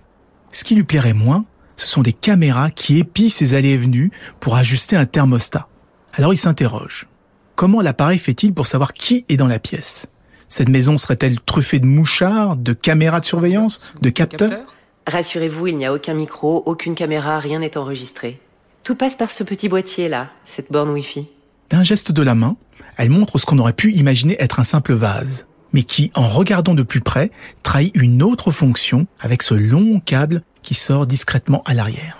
Ce 0.51 0.65
qui 0.65 0.75
lui 0.75 0.85
plairait 0.85 1.15
moins, 1.15 1.47
ce 1.77 1.87
sont 1.87 2.03
des 2.03 2.13
caméras 2.13 2.71
qui 2.71 2.99
épient 2.99 3.31
ses 3.31 3.55
allées 3.55 3.71
et 3.71 3.79
venues 3.79 4.11
pour 4.41 4.57
ajuster 4.57 4.97
un 4.97 5.07
thermostat. 5.07 5.69
Alors 6.13 6.35
il 6.35 6.39
s'interroge. 6.39 7.07
Comment 7.55 7.81
l'appareil 7.81 8.19
fait-il 8.19 8.53
pour 8.53 8.67
savoir 8.67 8.93
qui 8.93 9.25
est 9.29 9.37
dans 9.37 9.47
la 9.47 9.59
pièce? 9.59 10.07
Cette 10.49 10.69
maison 10.69 10.99
serait-elle 10.99 11.41
truffée 11.41 11.79
de 11.79 11.87
mouchards, 11.87 12.57
de 12.57 12.75
caméras 12.75 13.21
de 13.21 13.25
surveillance, 13.25 13.83
de 14.03 14.11
capteurs? 14.11 14.75
Rassurez-vous, 15.07 15.69
il 15.69 15.79
n'y 15.79 15.87
a 15.87 15.95
aucun 15.95 16.15
micro, 16.15 16.63
aucune 16.67 16.95
caméra, 16.95 17.39
rien 17.39 17.61
n'est 17.61 17.79
enregistré. 17.79 18.41
Tout 18.85 18.95
passe 18.95 19.17
par 19.17 19.31
ce 19.31 19.45
petit 19.45 19.69
boîtier 19.69 20.09
là, 20.09 20.29
cette 20.45 20.71
borne 20.71 20.91
Wi-Fi. 20.91 21.27
D'un 21.71 21.83
geste 21.83 22.13
de 22.13 22.23
la 22.23 22.35
main, 22.35 22.57
elle 22.97 23.11
montre 23.11 23.39
ce 23.39 23.47
qu'on 23.47 23.59
aurait 23.59 23.73
pu 23.73 23.93
imaginer 23.93 24.37
être 24.41 24.61
un 24.61 24.65
simple 24.65 24.95
vase, 24.95 25.47
mais 25.73 25.83
qui, 25.83 26.11
en 26.15 26.29
regardant 26.29 26.75
de 26.75 26.83
plus 26.83 27.01
près, 27.01 27.31
trahit 27.63 27.95
une 27.97 28.23
autre 28.23 28.51
fonction 28.51 29.07
avec 29.21 29.43
ce 29.43 29.55
long 29.55 30.01
câble 30.01 30.43
qui 30.63 30.75
sort 30.75 31.07
discrètement 31.07 31.63
à 31.65 31.75
l'arrière. 31.75 32.19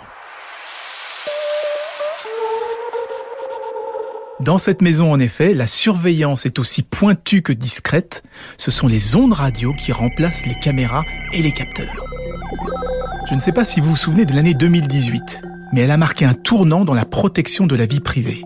Dans 4.39 4.57
cette 4.57 4.81
maison, 4.81 5.11
en 5.11 5.19
effet, 5.19 5.53
la 5.53 5.67
surveillance 5.67 6.45
est 6.45 6.59
aussi 6.59 6.81
pointue 6.81 7.41
que 7.41 7.53
discrète. 7.53 8.23
Ce 8.57 8.71
sont 8.71 8.87
les 8.87 9.15
ondes 9.15 9.31
radio 9.31 9.73
qui 9.73 9.93
remplacent 9.93 10.45
les 10.45 10.59
caméras 10.59 11.03
et 11.31 11.41
les 11.41 11.53
capteurs. 11.53 12.05
Je 13.29 13.35
ne 13.35 13.39
sais 13.39 13.53
pas 13.53 13.63
si 13.63 13.79
vous 13.79 13.91
vous 13.91 13.95
souvenez 13.95 14.25
de 14.25 14.33
l'année 14.33 14.53
2018, 14.53 15.43
mais 15.71 15.81
elle 15.81 15.91
a 15.91 15.97
marqué 15.97 16.25
un 16.25 16.33
tournant 16.33 16.83
dans 16.83 16.93
la 16.93 17.05
protection 17.05 17.67
de 17.67 17.75
la 17.75 17.85
vie 17.85 18.01
privée. 18.01 18.43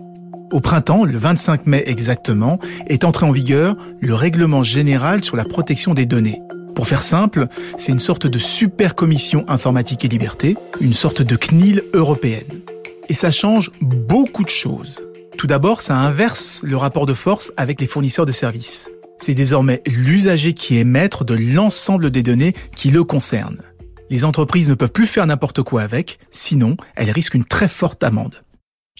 Au 0.50 0.60
printemps, 0.60 1.04
le 1.04 1.18
25 1.18 1.66
mai 1.66 1.82
exactement, 1.86 2.58
est 2.86 3.04
entré 3.04 3.26
en 3.26 3.32
vigueur 3.32 3.76
le 4.00 4.14
règlement 4.14 4.62
général 4.62 5.22
sur 5.22 5.36
la 5.36 5.44
protection 5.44 5.92
des 5.92 6.06
données. 6.06 6.40
Pour 6.74 6.86
faire 6.86 7.02
simple, 7.02 7.48
c'est 7.76 7.92
une 7.92 7.98
sorte 7.98 8.26
de 8.26 8.38
super 8.38 8.94
commission 8.94 9.44
informatique 9.48 10.06
et 10.06 10.08
liberté, 10.08 10.56
une 10.80 10.94
sorte 10.94 11.20
de 11.20 11.36
CNIL 11.36 11.82
européenne. 11.92 12.62
Et 13.10 13.14
ça 13.14 13.30
change 13.30 13.70
beaucoup 13.82 14.42
de 14.42 14.48
choses. 14.48 15.02
Tout 15.36 15.46
d'abord, 15.46 15.82
ça 15.82 15.96
inverse 15.96 16.62
le 16.62 16.78
rapport 16.78 17.04
de 17.04 17.14
force 17.14 17.52
avec 17.58 17.80
les 17.80 17.86
fournisseurs 17.86 18.26
de 18.26 18.32
services. 18.32 18.88
C'est 19.20 19.34
désormais 19.34 19.82
l'usager 19.86 20.54
qui 20.54 20.78
est 20.78 20.84
maître 20.84 21.24
de 21.24 21.34
l'ensemble 21.34 22.10
des 22.10 22.22
données 22.22 22.54
qui 22.74 22.90
le 22.90 23.04
concernent. 23.04 23.62
Les 24.08 24.24
entreprises 24.24 24.68
ne 24.68 24.74
peuvent 24.74 24.92
plus 24.92 25.06
faire 25.06 25.26
n'importe 25.26 25.62
quoi 25.62 25.82
avec, 25.82 26.18
sinon 26.30 26.76
elles 26.96 27.10
risquent 27.10 27.34
une 27.34 27.44
très 27.44 27.68
forte 27.68 28.02
amende. 28.02 28.42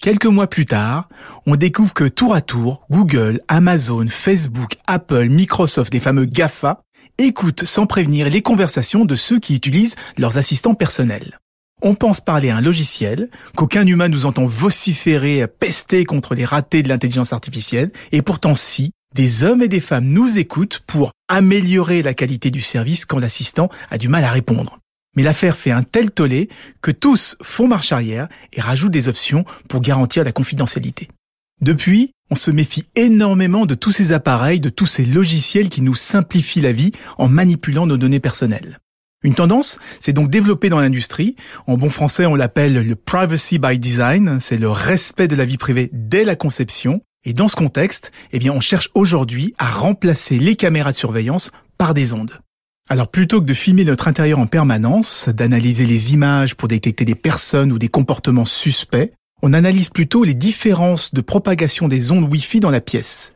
Quelques 0.01 0.27
mois 0.27 0.47
plus 0.47 0.63
tard, 0.63 1.09
on 1.45 1.57
découvre 1.57 1.93
que 1.93 2.05
tour 2.05 2.33
à 2.33 2.39
tour, 2.39 2.85
Google, 2.89 3.41
Amazon, 3.49 4.05
Facebook, 4.07 4.77
Apple, 4.87 5.27
Microsoft, 5.27 5.93
les 5.93 5.99
fameux 5.99 6.23
GAFA, 6.23 6.81
écoutent 7.17 7.65
sans 7.65 7.85
prévenir 7.85 8.29
les 8.29 8.41
conversations 8.41 9.03
de 9.03 9.15
ceux 9.15 9.39
qui 9.39 9.55
utilisent 9.55 9.97
leurs 10.17 10.37
assistants 10.37 10.73
personnels. 10.73 11.37
On 11.81 11.95
pense 11.95 12.21
parler 12.21 12.49
à 12.49 12.55
un 12.55 12.61
logiciel, 12.61 13.29
qu'aucun 13.57 13.85
humain 13.85 14.07
nous 14.07 14.25
entend 14.25 14.45
vociférer, 14.45 15.45
pester 15.47 16.05
contre 16.05 16.33
les 16.33 16.45
ratés 16.45 16.81
de 16.81 16.87
l'intelligence 16.87 17.33
artificielle, 17.33 17.91
et 18.13 18.21
pourtant 18.21 18.55
si, 18.55 18.91
des 19.15 19.43
hommes 19.43 19.63
et 19.63 19.67
des 19.67 19.81
femmes 19.81 20.07
nous 20.07 20.37
écoutent 20.37 20.81
pour 20.87 21.11
améliorer 21.27 22.03
la 22.03 22.13
qualité 22.13 22.51
du 22.51 22.61
service 22.61 23.03
quand 23.03 23.19
l'assistant 23.19 23.67
a 23.91 23.97
du 23.97 24.07
mal 24.07 24.23
à 24.23 24.31
répondre. 24.31 24.79
Mais 25.15 25.23
l'affaire 25.23 25.57
fait 25.57 25.71
un 25.71 25.83
tel 25.83 26.11
tollé 26.11 26.49
que 26.81 26.91
tous 26.91 27.35
font 27.41 27.67
marche 27.67 27.91
arrière 27.91 28.27
et 28.53 28.61
rajoutent 28.61 28.91
des 28.91 29.07
options 29.07 29.45
pour 29.67 29.81
garantir 29.81 30.23
la 30.23 30.31
confidentialité. 30.31 31.07
Depuis, 31.61 32.11
on 32.31 32.35
se 32.35 32.51
méfie 32.51 32.85
énormément 32.95 33.65
de 33.65 33.75
tous 33.75 33.91
ces 33.91 34.13
appareils, 34.13 34.59
de 34.59 34.69
tous 34.69 34.85
ces 34.85 35.05
logiciels 35.05 35.69
qui 35.69 35.81
nous 35.81 35.95
simplifient 35.95 36.61
la 36.61 36.71
vie 36.71 36.91
en 37.17 37.27
manipulant 37.27 37.85
nos 37.85 37.97
données 37.97 38.19
personnelles. 38.19 38.79
Une 39.23 39.35
tendance 39.35 39.79
s'est 39.99 40.13
donc 40.13 40.29
développée 40.29 40.69
dans 40.69 40.79
l'industrie. 40.79 41.35
En 41.67 41.75
bon 41.75 41.89
français, 41.89 42.25
on 42.25 42.35
l'appelle 42.35 42.87
le 42.87 42.95
privacy 42.95 43.59
by 43.59 43.77
design. 43.77 44.39
C'est 44.39 44.57
le 44.57 44.69
respect 44.69 45.27
de 45.27 45.35
la 45.35 45.43
vie 45.43 45.57
privée 45.57 45.89
dès 45.91 46.23
la 46.23 46.37
conception. 46.37 47.01
Et 47.25 47.33
dans 47.33 47.49
ce 47.49 47.57
contexte, 47.57 48.11
eh 48.31 48.39
bien, 48.39 48.53
on 48.53 48.61
cherche 48.61 48.89
aujourd'hui 48.93 49.53
à 49.57 49.69
remplacer 49.69 50.39
les 50.39 50.55
caméras 50.55 50.91
de 50.91 50.97
surveillance 50.97 51.51
par 51.77 51.93
des 51.93 52.13
ondes. 52.13 52.39
Alors 52.91 53.07
plutôt 53.07 53.39
que 53.39 53.45
de 53.45 53.53
filmer 53.53 53.85
notre 53.85 54.07
intérieur 54.07 54.39
en 54.39 54.47
permanence, 54.47 55.29
d'analyser 55.29 55.85
les 55.85 56.11
images 56.13 56.55
pour 56.55 56.67
détecter 56.67 57.05
des 57.05 57.13
personnes 57.13 57.71
ou 57.71 57.77
des 57.77 57.87
comportements 57.87 58.45
suspects, 58.45 59.13
on 59.43 59.53
analyse 59.53 59.89
plutôt 59.89 60.23
les 60.23 60.33
différences 60.33 61.13
de 61.13 61.21
propagation 61.21 61.87
des 61.87 62.09
ondes 62.09 62.27
Wi-Fi 62.27 62.59
dans 62.59 62.71
la 62.71 62.81
pièce. 62.81 63.31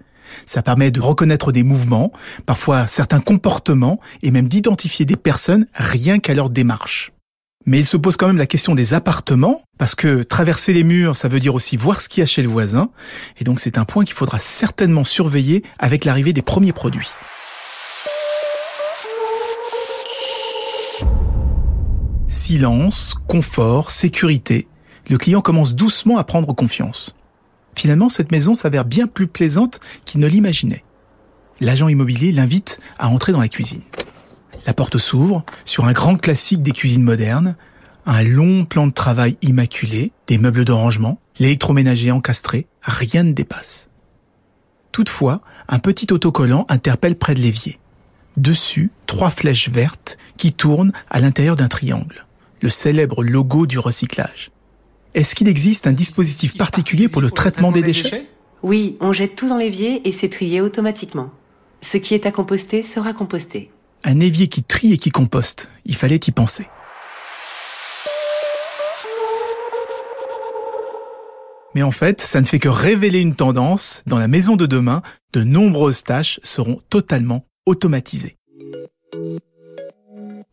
Ça 0.47 0.63
permet 0.63 0.89
de 0.89 0.99
reconnaître 0.99 1.51
des 1.51 1.61
mouvements, 1.61 2.11
parfois 2.47 2.87
certains 2.87 3.19
comportements, 3.19 3.99
et 4.23 4.31
même 4.31 4.47
d'identifier 4.47 5.05
des 5.05 5.15
personnes 5.15 5.67
rien 5.75 6.17
qu'à 6.17 6.33
leur 6.33 6.49
démarche. 6.49 7.11
Mais 7.67 7.77
il 7.77 7.85
se 7.85 7.95
pose 7.95 8.17
quand 8.17 8.25
même 8.25 8.37
la 8.39 8.47
question 8.47 8.73
des 8.73 8.95
appartements, 8.95 9.61
parce 9.77 9.93
que 9.93 10.23
traverser 10.23 10.73
les 10.73 10.83
murs, 10.83 11.15
ça 11.15 11.27
veut 11.27 11.39
dire 11.39 11.53
aussi 11.53 11.77
voir 11.77 12.01
ce 12.01 12.09
qu'il 12.09 12.21
y 12.21 12.23
a 12.23 12.25
chez 12.25 12.41
le 12.41 12.49
voisin, 12.49 12.89
et 13.37 13.43
donc 13.43 13.59
c'est 13.59 13.77
un 13.77 13.85
point 13.85 14.03
qu'il 14.03 14.15
faudra 14.15 14.39
certainement 14.39 15.03
surveiller 15.03 15.63
avec 15.77 16.05
l'arrivée 16.05 16.33
des 16.33 16.41
premiers 16.41 16.73
produits. 16.73 17.11
Silence, 22.33 23.13
confort, 23.27 23.91
sécurité. 23.91 24.67
Le 25.07 25.19
client 25.19 25.41
commence 25.41 25.75
doucement 25.75 26.17
à 26.17 26.23
prendre 26.23 26.51
confiance. 26.51 27.15
Finalement, 27.75 28.09
cette 28.09 28.31
maison 28.31 28.55
s'avère 28.55 28.85
bien 28.85 29.05
plus 29.05 29.27
plaisante 29.27 29.79
qu'il 30.03 30.19
ne 30.19 30.25
l'imaginait. 30.25 30.83
L'agent 31.61 31.89
immobilier 31.89 32.31
l'invite 32.31 32.79
à 32.97 33.09
entrer 33.09 33.33
dans 33.33 33.39
la 33.39 33.49
cuisine. 33.49 33.83
La 34.65 34.73
porte 34.73 34.97
s'ouvre 34.97 35.45
sur 35.63 35.85
un 35.85 35.93
grand 35.93 36.17
classique 36.17 36.63
des 36.63 36.71
cuisines 36.71 37.03
modernes, 37.03 37.55
un 38.07 38.23
long 38.23 38.65
plan 38.65 38.87
de 38.87 38.93
travail 38.93 39.37
immaculé, 39.43 40.11
des 40.25 40.39
meubles 40.39 40.65
de 40.65 40.71
rangement, 40.71 41.19
l'électroménager 41.37 42.09
encastré, 42.09 42.65
rien 42.81 43.21
ne 43.21 43.33
dépasse. 43.33 43.91
Toutefois, 44.91 45.41
un 45.69 45.77
petit 45.77 46.11
autocollant 46.11 46.65
interpelle 46.67 47.15
près 47.15 47.35
de 47.35 47.41
l'évier. 47.41 47.79
Dessus, 48.37 48.91
trois 49.05 49.29
flèches 49.29 49.69
vertes 49.69 50.17
qui 50.37 50.53
tournent 50.53 50.91
à 51.09 51.19
l'intérieur 51.19 51.55
d'un 51.55 51.67
triangle, 51.67 52.25
le 52.61 52.69
célèbre 52.69 53.23
logo 53.23 53.67
du 53.67 53.77
recyclage. 53.77 54.51
Est-ce 55.13 55.35
qu'il 55.35 55.47
existe 55.47 55.85
un 55.85 55.91
dispositif 55.91 56.57
particulier 56.57 57.07
pour 57.07 57.21
le 57.21 57.29
traitement 57.29 57.71
des 57.71 57.83
déchets? 57.83 58.27
Oui, 58.63 58.97
on 59.01 59.13
jette 59.13 59.35
tout 59.35 59.47
dans 59.47 59.57
l'évier 59.57 60.07
et 60.07 60.11
c'est 60.11 60.29
trié 60.29 60.61
automatiquement. 60.61 61.29
Ce 61.81 61.97
qui 61.97 62.15
est 62.15 62.25
à 62.25 62.31
composter 62.31 62.81
sera 62.81 63.13
composté. 63.13 63.69
Un 64.03 64.19
évier 64.19 64.47
qui 64.47 64.63
trie 64.63 64.93
et 64.93 64.97
qui 64.97 65.11
composte, 65.11 65.69
il 65.85 65.95
fallait 65.95 66.19
y 66.25 66.31
penser. 66.31 66.67
Mais 71.75 71.83
en 71.83 71.91
fait, 71.91 72.21
ça 72.21 72.41
ne 72.41 72.45
fait 72.45 72.59
que 72.59 72.69
révéler 72.69 73.19
une 73.19 73.35
tendance. 73.35 74.03
Dans 74.05 74.19
la 74.19 74.27
maison 74.27 74.55
de 74.55 74.65
demain, 74.65 75.01
de 75.33 75.43
nombreuses 75.43 76.03
tâches 76.03 76.39
seront 76.43 76.81
totalement 76.89 77.45
automatisé. 77.65 78.37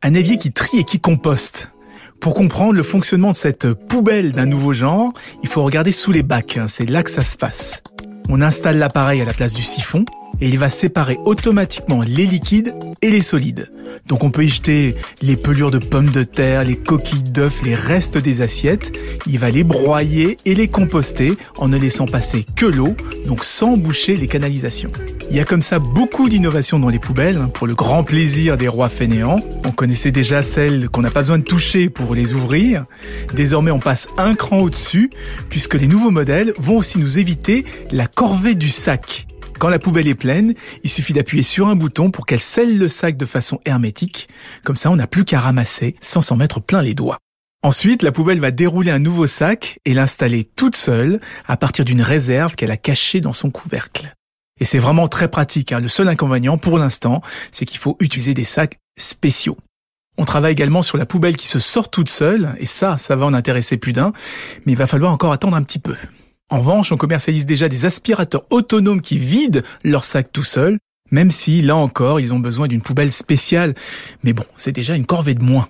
Un 0.03 0.15
évier 0.15 0.39
qui 0.39 0.53
trie 0.53 0.79
et 0.79 0.85
qui 0.85 1.01
composte. 1.01 1.73
Pour 2.21 2.35
comprendre 2.35 2.75
le 2.75 2.83
fonctionnement 2.83 3.31
de 3.31 3.37
cette 3.37 3.73
poubelle 3.73 4.33
d'un 4.33 4.47
nouveau 4.47 4.73
genre, 4.73 5.13
il 5.43 5.49
faut 5.49 5.63
regarder 5.63 5.93
sous 5.93 6.13
les 6.13 6.23
bacs, 6.23 6.59
hein. 6.59 6.69
c'est 6.69 6.89
là 6.89 7.03
que 7.03 7.11
ça 7.11 7.23
se 7.23 7.37
passe. 7.37 7.83
On 8.29 8.43
installe 8.43 8.79
l'appareil 8.79 9.23
à 9.23 9.25
la 9.25 9.33
place 9.33 9.55
du 9.55 9.63
siphon, 9.63 10.05
et 10.41 10.49
il 10.49 10.59
va 10.59 10.71
séparer 10.71 11.19
automatiquement 11.25 12.03
les 12.03 12.27
liquides 12.27 12.75
et 13.03 13.11
les 13.11 13.23
solides. 13.23 13.71
Donc 14.07 14.25
on 14.25 14.31
peut 14.31 14.45
y 14.45 14.49
jeter 14.49 14.95
les 15.23 15.37
pelures 15.37 15.71
de 15.71 15.79
pommes 15.79 16.11
de 16.11 16.23
terre, 16.23 16.65
les 16.65 16.77
coquilles 16.77 17.23
d'œufs, 17.23 17.63
les 17.63 17.75
restes 17.75 18.19
des 18.19 18.41
assiettes. 18.41 18.93
Il 19.27 19.39
va 19.39 19.51
les 19.51 19.65
broyer 19.65 20.37
et 20.45 20.55
les 20.55 20.69
composter 20.69 21.35
en 21.57 21.69
ne 21.69 21.77
laissant 21.77 22.07
passer 22.07 22.45
que 22.57 22.67
l'eau, 22.67 22.95
donc 23.27 23.45
sans 23.45 23.77
boucher 23.77 24.17
les 24.17 24.27
canalisations. 24.27 24.91
Il 25.31 25.37
y 25.37 25.41
a 25.41 25.45
comme 25.45 25.63
ça 25.63 25.79
beaucoup 25.79 26.29
d'innovations 26.29 26.79
dans 26.79 26.89
les 26.89 26.99
poubelles, 26.99 27.37
hein, 27.37 27.51
pour 27.53 27.67
le 27.67 27.75
grand 27.75 28.03
plaisir 28.03 28.57
des 28.57 28.69
rois 28.69 28.89
fainéants. 28.89 29.41
On 29.65 29.71
connaissait 29.71 30.11
déjà 30.11 30.43
celles 30.43 30.89
qu'on 30.89 31.03
n'a 31.03 31.11
pas 31.11 31.21
besoin 31.21 31.39
de 31.39 31.45
toucher 31.45 31.89
pour 31.89 32.15
les 32.15 32.35
ouvrir. 32.35 32.87
Désormais 33.35 33.71
on 33.71 33.79
passe 33.79 34.09
un 34.19 34.35
cran 34.35 34.59
au-dessus, 34.59 35.11
puisque 35.49 35.75
les 35.75 35.87
nouveaux 35.87 36.11
modèles 36.11 36.53
vont 36.59 36.79
aussi 36.79 36.99
nous 36.99 37.19
éviter 37.19 37.65
la 37.93 38.07
corvée 38.07 38.55
du 38.55 38.71
sac. 38.71 39.29
Quand 39.61 39.69
la 39.69 39.79
poubelle 39.79 40.09
est 40.09 40.15
pleine, 40.15 40.55
il 40.85 40.89
suffit 40.89 41.13
d'appuyer 41.13 41.43
sur 41.43 41.69
un 41.69 41.77
bouton 41.77 42.11
pour 42.11 42.25
qu'elle 42.25 42.41
scelle 42.41 42.79
le 42.79 42.89
sac 42.89 43.19
de 43.19 43.27
façon 43.27 43.61
hermétique. 43.67 44.27
Comme 44.65 44.75
ça, 44.75 44.91
on 44.91 44.97
n'a 44.97 45.07
plus 45.07 45.27
qu'à 45.27 45.39
ramasser 45.39 45.97
sans 46.01 46.23
s'en 46.23 46.35
mettre 46.37 46.63
plein 46.63 46.81
les 46.81 46.95
doigts. 46.95 47.19
Ensuite, 47.63 48.03
la 48.03 48.11
poubelle 48.11 48.41
va 48.41 48.53
dérouler 48.53 48.91
un 48.91 48.99
nouveau 48.99 49.27
sac 49.27 49.79
et 49.85 49.93
l'installer 49.93 50.45
toute 50.45 50.77
seule 50.77 51.21
à 51.47 51.59
partir 51.59 51.85
d'une 51.85 52.01
réserve 52.01 52.55
qu'elle 52.55 52.71
a 52.71 52.79
cachée 52.79 53.21
dans 53.21 53.35
son 53.35 53.51
couvercle. 53.51 54.15
Et 54.61 54.65
c'est 54.65 54.79
vraiment 54.79 55.09
très 55.09 55.29
pratique. 55.29 55.73
Hein. 55.73 55.81
Le 55.81 55.89
seul 55.89 56.09
inconvénient 56.09 56.57
pour 56.57 56.79
l'instant, 56.79 57.21
c'est 57.53 57.67
qu'il 57.67 57.79
faut 57.79 57.99
utiliser 58.01 58.33
des 58.33 58.45
sacs 58.45 58.79
spéciaux. 58.99 59.59
On 60.17 60.25
travaille 60.25 60.53
également 60.53 60.83
sur 60.83 60.97
la 60.97 61.05
poubelle 61.05 61.37
qui 61.37 61.49
se 61.49 61.59
sort 61.59 61.91
toute 61.91 62.09
seule, 62.09 62.55
et 62.61 62.67
ça, 62.67 62.97
ça 62.97 63.15
va 63.15 63.27
en 63.27 63.35
intéresser 63.35 63.77
plus 63.77 63.93
d'un, 63.93 64.15
mais 64.65 64.73
il 64.73 64.79
va 64.79 64.87
falloir 64.87 65.13
encore 65.13 65.33
attendre 65.33 65.57
un 65.59 65.63
petit 65.63 65.79
peu. 65.79 65.97
En 66.51 66.59
revanche, 66.59 66.91
on 66.91 66.97
commercialise 66.97 67.47
déjà 67.47 67.69
des 67.69 67.85
aspirateurs 67.85 68.43
autonomes 68.51 69.01
qui 69.01 69.19
vident 69.19 69.61
leur 69.85 70.05
sac 70.05 70.33
tout 70.33 70.43
seul, 70.43 70.79
même 71.13 71.31
si, 71.31 71.63
là 71.63 71.77
encore, 71.77 72.19
ils 72.19 72.35
ont 72.35 72.41
besoin 72.41 72.67
d'une 72.67 72.83
poubelle 72.83 73.13
spéciale. 73.13 73.75
Mais 74.25 74.33
bon, 74.33 74.45
c'est 74.57 74.73
déjà 74.73 74.97
une 74.97 75.07
corvée 75.07 75.35
de 75.35 75.45
moins. 75.45 75.69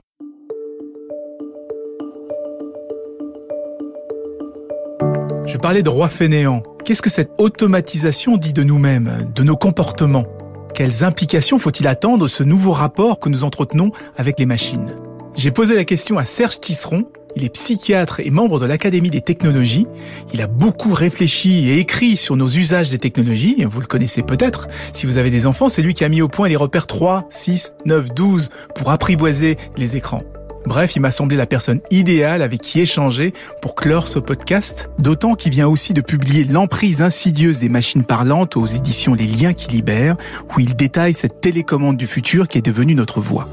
Je 5.47 5.59
parlais 5.59 5.83
de 5.83 5.91
roi 5.91 6.09
fainéant. 6.09 6.63
Qu'est-ce 6.85 7.03
que 7.03 7.11
cette 7.11 7.33
automatisation 7.37 8.39
dit 8.39 8.55
de 8.55 8.63
nous-mêmes, 8.63 9.31
de 9.35 9.43
nos 9.43 9.57
comportements? 9.57 10.27
Quelles 10.75 11.05
implications 11.05 11.59
faut-il 11.59 11.89
attendre 11.89 12.27
ce 12.27 12.43
nouveau 12.43 12.73
rapport 12.73 13.21
que 13.21 13.29
nous 13.29 13.45
entretenons 13.45 13.93
avec 14.17 14.39
les 14.39 14.47
machines? 14.47 14.97
J'ai 15.41 15.53
posé 15.53 15.75
la 15.75 15.85
question 15.85 16.19
à 16.19 16.27
Serge 16.27 16.61
Tisseron, 16.61 17.07
il 17.35 17.45
est 17.45 17.49
psychiatre 17.49 18.21
et 18.21 18.29
membre 18.29 18.61
de 18.61 18.67
l'Académie 18.67 19.09
des 19.09 19.23
technologies. 19.23 19.87
Il 20.35 20.43
a 20.43 20.47
beaucoup 20.47 20.93
réfléchi 20.93 21.71
et 21.71 21.79
écrit 21.79 22.19
sur 22.19 22.37
nos 22.37 22.47
usages 22.47 22.91
des 22.91 22.99
technologies. 22.99 23.65
Vous 23.65 23.81
le 23.81 23.87
connaissez 23.87 24.23
peut-être. 24.23 24.69
Si 24.93 25.07
vous 25.07 25.17
avez 25.17 25.31
des 25.31 25.47
enfants, 25.47 25.71
c'est 25.71 25.81
lui 25.81 25.95
qui 25.95 26.05
a 26.05 26.11
mis 26.11 26.21
au 26.21 26.29
point 26.29 26.47
les 26.47 26.57
repères 26.57 26.87
3, 26.87 27.27
6, 27.31 27.73
9, 27.87 28.13
12 28.13 28.51
pour 28.75 28.91
apprivoiser 28.91 29.57
les 29.79 29.97
écrans. 29.97 30.21
Bref, 30.67 30.95
il 30.95 31.01
m'a 31.01 31.11
semblé 31.11 31.39
la 31.39 31.47
personne 31.47 31.81
idéale 31.91 32.43
avec 32.43 32.61
qui 32.61 32.79
échanger 32.79 33.33
pour 33.63 33.75
clore 33.75 34.09
ce 34.09 34.19
podcast, 34.19 34.91
d'autant 34.99 35.37
qu'il 35.37 35.53
vient 35.53 35.69
aussi 35.69 35.95
de 35.95 36.03
publier 36.03 36.45
L'emprise 36.45 37.01
insidieuse 37.01 37.61
des 37.61 37.71
machines 37.71 38.05
parlantes 38.05 38.59
aux 38.59 38.67
éditions 38.67 39.15
Les 39.15 39.27
liens 39.27 39.55
qui 39.55 39.69
libèrent, 39.69 40.19
où 40.55 40.61
il 40.61 40.77
détaille 40.77 41.15
cette 41.15 41.41
télécommande 41.41 41.97
du 41.97 42.07
futur 42.07 42.47
qui 42.47 42.59
est 42.59 42.67
devenue 42.67 42.95
notre 42.95 43.23
voix. 43.23 43.49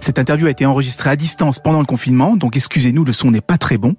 Cette 0.00 0.18
interview 0.18 0.46
a 0.46 0.50
été 0.50 0.66
enregistrée 0.66 1.10
à 1.10 1.16
distance 1.16 1.58
pendant 1.58 1.80
le 1.80 1.86
confinement, 1.86 2.36
donc 2.36 2.56
excusez-nous, 2.56 3.04
le 3.04 3.12
son 3.12 3.30
n'est 3.30 3.40
pas 3.40 3.58
très 3.58 3.78
bon. 3.78 3.96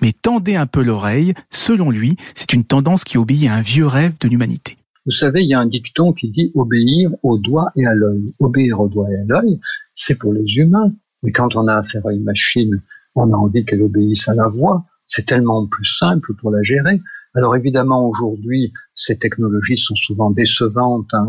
Mais 0.00 0.12
tendez 0.12 0.56
un 0.56 0.66
peu 0.66 0.82
l'oreille, 0.82 1.34
selon 1.50 1.90
lui, 1.90 2.16
c'est 2.34 2.52
une 2.52 2.64
tendance 2.64 3.04
qui 3.04 3.18
obéit 3.18 3.48
à 3.48 3.54
un 3.54 3.62
vieux 3.62 3.86
rêve 3.86 4.14
de 4.20 4.28
l'humanité. 4.28 4.76
Vous 5.04 5.12
savez, 5.12 5.42
il 5.42 5.48
y 5.48 5.54
a 5.54 5.58
un 5.58 5.66
dicton 5.66 6.12
qui 6.12 6.30
dit 6.30 6.52
obéir 6.54 7.10
au 7.22 7.36
doigt 7.36 7.72
et 7.76 7.86
à 7.86 7.94
l'œil. 7.94 8.34
Obéir 8.38 8.80
au 8.80 8.88
doigt 8.88 9.10
et 9.10 9.16
à 9.16 9.24
l'œil, 9.26 9.58
c'est 9.94 10.16
pour 10.16 10.32
les 10.32 10.44
humains. 10.56 10.92
Mais 11.22 11.32
quand 11.32 11.56
on 11.56 11.66
a 11.66 11.74
affaire 11.74 12.06
à 12.06 12.12
une 12.12 12.22
machine, 12.22 12.80
on 13.14 13.32
a 13.32 13.36
envie 13.36 13.64
qu'elle 13.64 13.82
obéisse 13.82 14.28
à 14.28 14.34
la 14.34 14.48
voix. 14.48 14.84
C'est 15.08 15.26
tellement 15.26 15.66
plus 15.66 15.84
simple 15.84 16.34
pour 16.34 16.50
la 16.50 16.62
gérer. 16.62 17.00
Alors 17.34 17.56
évidemment, 17.56 18.06
aujourd'hui, 18.08 18.72
ces 18.94 19.18
technologies 19.18 19.78
sont 19.78 19.94
souvent 19.94 20.30
décevantes. 20.30 21.08
Hein. 21.14 21.26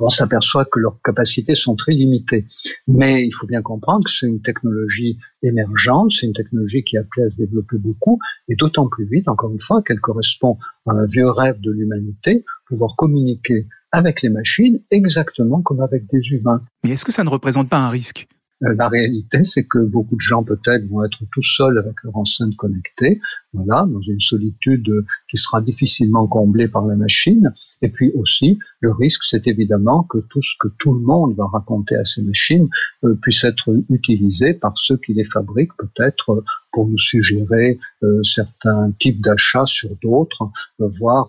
On 0.00 0.08
s'aperçoit 0.10 0.66
que 0.66 0.78
leurs 0.78 1.00
capacités 1.02 1.54
sont 1.54 1.74
très 1.74 1.92
limitées. 1.92 2.46
Mais 2.86 3.24
il 3.26 3.32
faut 3.32 3.46
bien 3.46 3.62
comprendre 3.62 4.04
que 4.04 4.10
c'est 4.10 4.26
une 4.26 4.42
technologie 4.42 5.18
émergente, 5.42 6.12
c'est 6.12 6.26
une 6.26 6.34
technologie 6.34 6.84
qui 6.84 6.98
a 6.98 7.00
appelée 7.00 7.26
à 7.26 7.30
se 7.30 7.36
développer 7.36 7.78
beaucoup, 7.78 8.18
et 8.48 8.56
d'autant 8.56 8.88
plus 8.88 9.06
vite, 9.06 9.28
encore 9.28 9.52
une 9.52 9.60
fois, 9.60 9.82
qu'elle 9.82 10.00
correspond 10.00 10.58
à 10.86 10.92
un 10.92 11.06
vieux 11.06 11.30
rêve 11.30 11.60
de 11.60 11.70
l'humanité, 11.70 12.44
pouvoir 12.66 12.94
communiquer 12.96 13.66
avec 13.90 14.22
les 14.22 14.28
machines 14.28 14.80
exactement 14.90 15.62
comme 15.62 15.80
avec 15.80 16.04
des 16.12 16.20
humains. 16.32 16.60
Mais 16.84 16.90
est-ce 16.90 17.04
que 17.04 17.12
ça 17.12 17.24
ne 17.24 17.30
représente 17.30 17.68
pas 17.68 17.78
un 17.78 17.88
risque? 17.88 18.26
Euh, 18.64 18.74
la 18.76 18.88
réalité, 18.88 19.44
c'est 19.44 19.64
que 19.64 19.78
beaucoup 19.78 20.16
de 20.16 20.20
gens 20.20 20.44
peut-être 20.44 20.86
vont 20.88 21.04
être 21.04 21.18
tout 21.32 21.42
seuls 21.42 21.78
avec 21.78 21.94
leur 22.04 22.16
enceinte 22.16 22.56
connectée, 22.56 23.20
voilà, 23.52 23.86
dans 23.86 24.00
une 24.00 24.20
solitude 24.20 24.90
qui 25.28 25.36
sera 25.36 25.60
difficilement 25.60 26.26
comblée 26.26 26.68
par 26.68 26.86
la 26.86 26.96
machine. 26.96 27.52
Et 27.82 27.88
puis 27.88 28.12
aussi, 28.14 28.58
le 28.80 28.92
risque, 28.92 29.22
c'est 29.24 29.46
évidemment 29.46 30.02
que 30.04 30.18
tout 30.18 30.42
ce 30.42 30.54
que 30.58 30.68
tout 30.78 30.92
le 30.94 31.00
monde 31.00 31.34
va 31.36 31.46
raconter 31.46 31.96
à 31.96 32.04
ces 32.04 32.22
machines 32.22 32.68
euh, 33.04 33.14
puisse 33.20 33.44
être 33.44 33.74
utilisé 33.90 34.54
par 34.54 34.74
ceux 34.76 34.96
qui 34.96 35.14
les 35.14 35.24
fabriquent, 35.24 35.76
peut-être 35.76 36.44
pour 36.72 36.88
nous 36.88 36.98
suggérer 36.98 37.78
euh, 38.02 38.22
certains 38.22 38.90
types 38.98 39.20
d'achats 39.20 39.66
sur 39.66 39.90
d'autres, 40.02 40.50
voire 40.78 41.28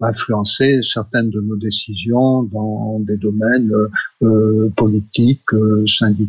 influencer 0.00 0.80
certaines 0.82 1.30
de 1.30 1.40
nos 1.40 1.56
décisions 1.56 2.42
dans 2.42 2.98
des 3.00 3.16
domaines 3.16 3.72
politiques, 4.76 5.50
syndicaux, 5.86 6.22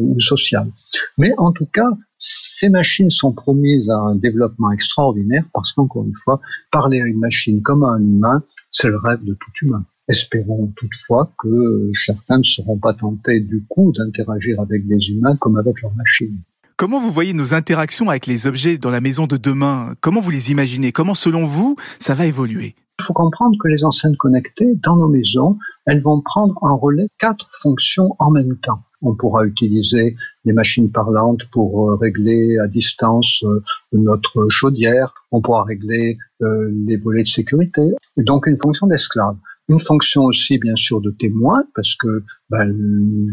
ou 0.00 0.20
sociale. 0.20 0.68
Mais 1.16 1.32
en 1.38 1.52
tout 1.52 1.66
cas, 1.66 1.90
ces 2.18 2.68
machines 2.68 3.10
sont 3.10 3.32
promises 3.32 3.90
à 3.90 3.96
un 3.96 4.16
développement 4.16 4.72
extraordinaire 4.72 5.44
parce 5.54 5.72
qu'encore 5.72 6.04
une 6.04 6.16
fois, 6.16 6.40
parler 6.70 7.00
à 7.00 7.06
une 7.06 7.18
machine 7.18 7.62
comme 7.62 7.84
à 7.84 7.90
un 7.90 8.02
humain, 8.02 8.42
c'est 8.70 8.88
le 8.88 8.98
rêve 8.98 9.24
de 9.24 9.34
tout 9.34 9.64
humain. 9.64 9.84
Espérons 10.08 10.72
toutefois 10.76 11.32
que 11.38 11.90
certains 11.94 12.38
ne 12.38 12.42
seront 12.42 12.78
pas 12.78 12.94
tentés 12.94 13.40
du 13.40 13.64
coup 13.68 13.92
d'interagir 13.96 14.60
avec 14.60 14.86
des 14.86 15.10
humains 15.10 15.36
comme 15.36 15.56
avec 15.56 15.80
leurs 15.82 15.94
machines. 15.94 16.38
Comment 16.76 17.00
vous 17.00 17.12
voyez 17.12 17.32
nos 17.32 17.54
interactions 17.54 18.08
avec 18.08 18.26
les 18.26 18.46
objets 18.46 18.78
dans 18.78 18.90
la 18.90 19.00
maison 19.00 19.26
de 19.26 19.36
demain? 19.36 19.94
Comment 20.00 20.20
vous 20.20 20.30
les 20.30 20.50
imaginez? 20.50 20.92
Comment, 20.92 21.14
selon 21.14 21.44
vous, 21.44 21.76
ça 21.98 22.14
va 22.14 22.24
évoluer? 22.24 22.74
Il 23.00 23.04
faut 23.04 23.12
comprendre 23.12 23.56
que 23.60 23.68
les 23.68 23.84
enceintes 23.84 24.16
connectées, 24.16 24.74
dans 24.82 24.96
nos 24.96 25.08
maisons, 25.08 25.58
elles 25.86 26.00
vont 26.00 26.20
prendre 26.20 26.54
en 26.62 26.76
relais 26.76 27.08
quatre 27.18 27.48
fonctions 27.52 28.14
en 28.18 28.30
même 28.30 28.56
temps. 28.58 28.80
On 29.02 29.14
pourra 29.14 29.44
utiliser 29.44 30.16
des 30.44 30.52
machines 30.52 30.90
parlantes 30.90 31.44
pour 31.52 31.90
euh, 31.90 31.94
régler 31.94 32.58
à 32.58 32.66
distance 32.66 33.42
euh, 33.44 33.62
notre 33.92 34.48
chaudière. 34.48 35.14
On 35.30 35.40
pourra 35.40 35.64
régler 35.64 36.18
euh, 36.42 36.70
les 36.86 36.96
volets 36.96 37.22
de 37.22 37.28
sécurité. 37.28 37.82
Donc 38.16 38.46
une 38.46 38.56
fonction 38.56 38.86
d'esclave. 38.86 39.36
Une 39.68 39.78
fonction 39.78 40.24
aussi, 40.24 40.56
bien 40.56 40.76
sûr, 40.76 41.02
de 41.02 41.10
témoin, 41.10 41.62
parce 41.74 41.94
que 41.94 42.24
ben, 42.48 42.74